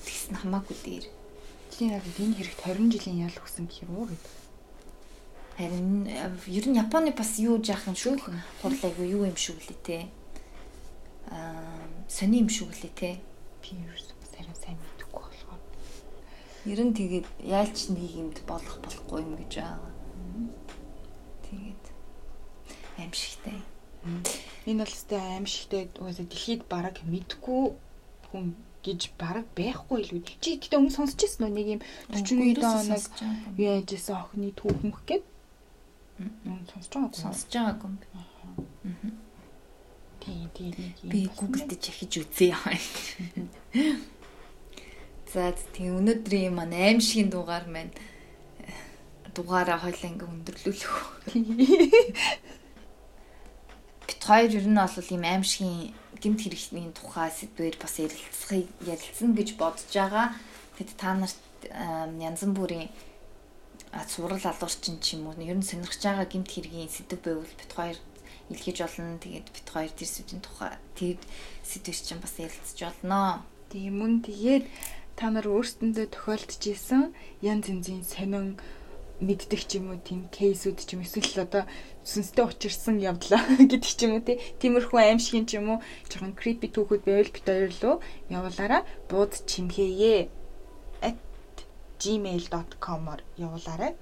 [0.01, 1.07] тэгсэн хамаагүй дээр.
[1.73, 4.42] Тийм яг энэ хэрэгт 20 жилийн ял хүсэн гэх юм уу гэдэг.
[5.57, 8.17] Харин э, ер нь Японы бас юу жаахан шүү.
[8.63, 9.99] Хурлайгүй юу юм шүү лээ те.
[11.29, 13.11] Аа сони юм шүү лээ те.
[13.61, 15.61] Би ерөөсөө сарай сайн мэдэхгүй болохоор.
[16.65, 19.93] Ер нь тэгээд яалч нэг юмд болох болохгүй юм гэж байгаа.
[21.47, 21.85] Тэгээд
[22.99, 23.61] аимшигтай.
[24.67, 27.77] Энэ бол өстэй аимшигтэй угаасаа дэлхийд бараг мэдгүй
[28.33, 30.23] хүн гэж бараг байхгүй л үү.
[30.43, 33.05] Чи гэдэг өмнө сонсч ирсэн үү нэг юм 42 оног
[33.61, 35.23] яаж исэн охины түүхмөх гэд.
[36.19, 37.21] Сонсч байгаагүй.
[37.21, 37.97] Сонсож байгаагүй юм.
[38.15, 39.31] Аа.
[40.23, 41.11] тий тий нэг юм.
[41.11, 42.79] Би дээр чахиж үзье яа.
[45.33, 47.91] За тийм өнөөдрийн маань аимшигын дугаар маань
[48.61, 48.71] э,
[49.35, 50.97] дугаараа хойлоо ингээ өндөрлүүлэх.
[54.07, 59.49] Бит хоёр ер нь бол ийм аимшигын гэмт хэрэгтний тухай сэдвээр бас ярилцахыг ярилцсан гэж
[59.59, 60.37] бодож байгаа.
[60.77, 61.41] Тэгэд та нарт
[62.21, 62.93] янз бүрийн
[64.09, 65.37] сурал алуурчин ч юм уу?
[65.37, 67.99] Ер нь сонирхож байгаа гэмт хэргийн сэдв байвал бит хоёр
[68.49, 69.21] илгээж болно.
[69.21, 71.19] Тэгээд бит хоёр тэр сэдвийн тухай тэр
[71.61, 73.45] сэдвэр чинь бас ярилцж болно.
[73.69, 74.65] Тийм үн тэгээд
[75.17, 77.13] та нар өөрсдөндөө тохиолдож исэн
[77.45, 78.57] янз янзын сонин
[79.23, 81.65] мэддэг ч юм уу тийм кейсүүд ч юм эсвэл одоо
[82.03, 84.25] сүнстэй учирсан явдлаа гэдэг ч юм уу
[84.59, 85.79] тиймэрхүү аимшигын ч юм уу
[86.11, 87.97] жоохон creepy түүхүүд байвал бит хоёр руу
[88.35, 90.33] явуулаараа бууд чимхээе
[92.03, 93.95] gmail.com-оор явуулаарай.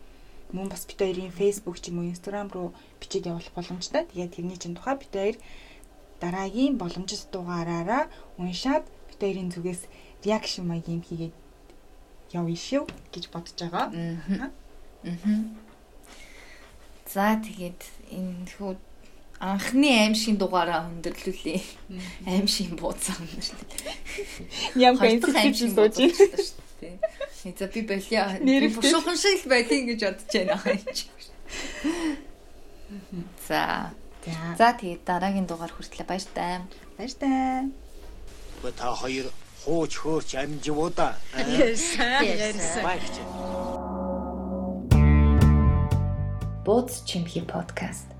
[0.57, 4.09] Мөн бас бит хоёрын Facebook ч юм уу Instagram руу бичиж явуулах боломжтой.
[4.09, 5.37] Тэгээд тэрний чинь тухай бит хоёр
[6.21, 8.09] дараагийн боломжит дугаараараа
[8.41, 9.83] уншаад бит хоёрын зүгээс
[10.25, 11.35] реакшн маягийн хийгээд
[12.33, 13.87] явъя шүү гэж бодож байгаа.
[13.93, 14.51] Аа.
[17.11, 17.81] За тэгээд
[18.11, 18.77] энэ хүү
[19.41, 21.61] анхны аимшигын дугаараа өндөрлүүлээ.
[22.29, 23.65] Аимшигын бууцаа өндөрлөө.
[24.77, 27.57] Ямар аимшиг сууж байна.
[27.57, 28.25] За би болио.
[28.77, 30.77] Бушуухан шиг л байлиг гэж бодож байна аа.
[33.49, 33.91] За.
[34.61, 36.69] За тэгээд дараагийн дугаар хүртлээ баяр таа.
[37.01, 37.65] Баяр таа.
[38.61, 39.33] Ба та хоёр
[39.65, 41.17] хууч хөөрч амживуу да.
[41.33, 42.29] Ярьсан.
[46.61, 48.20] Бууз чимхи подкаст.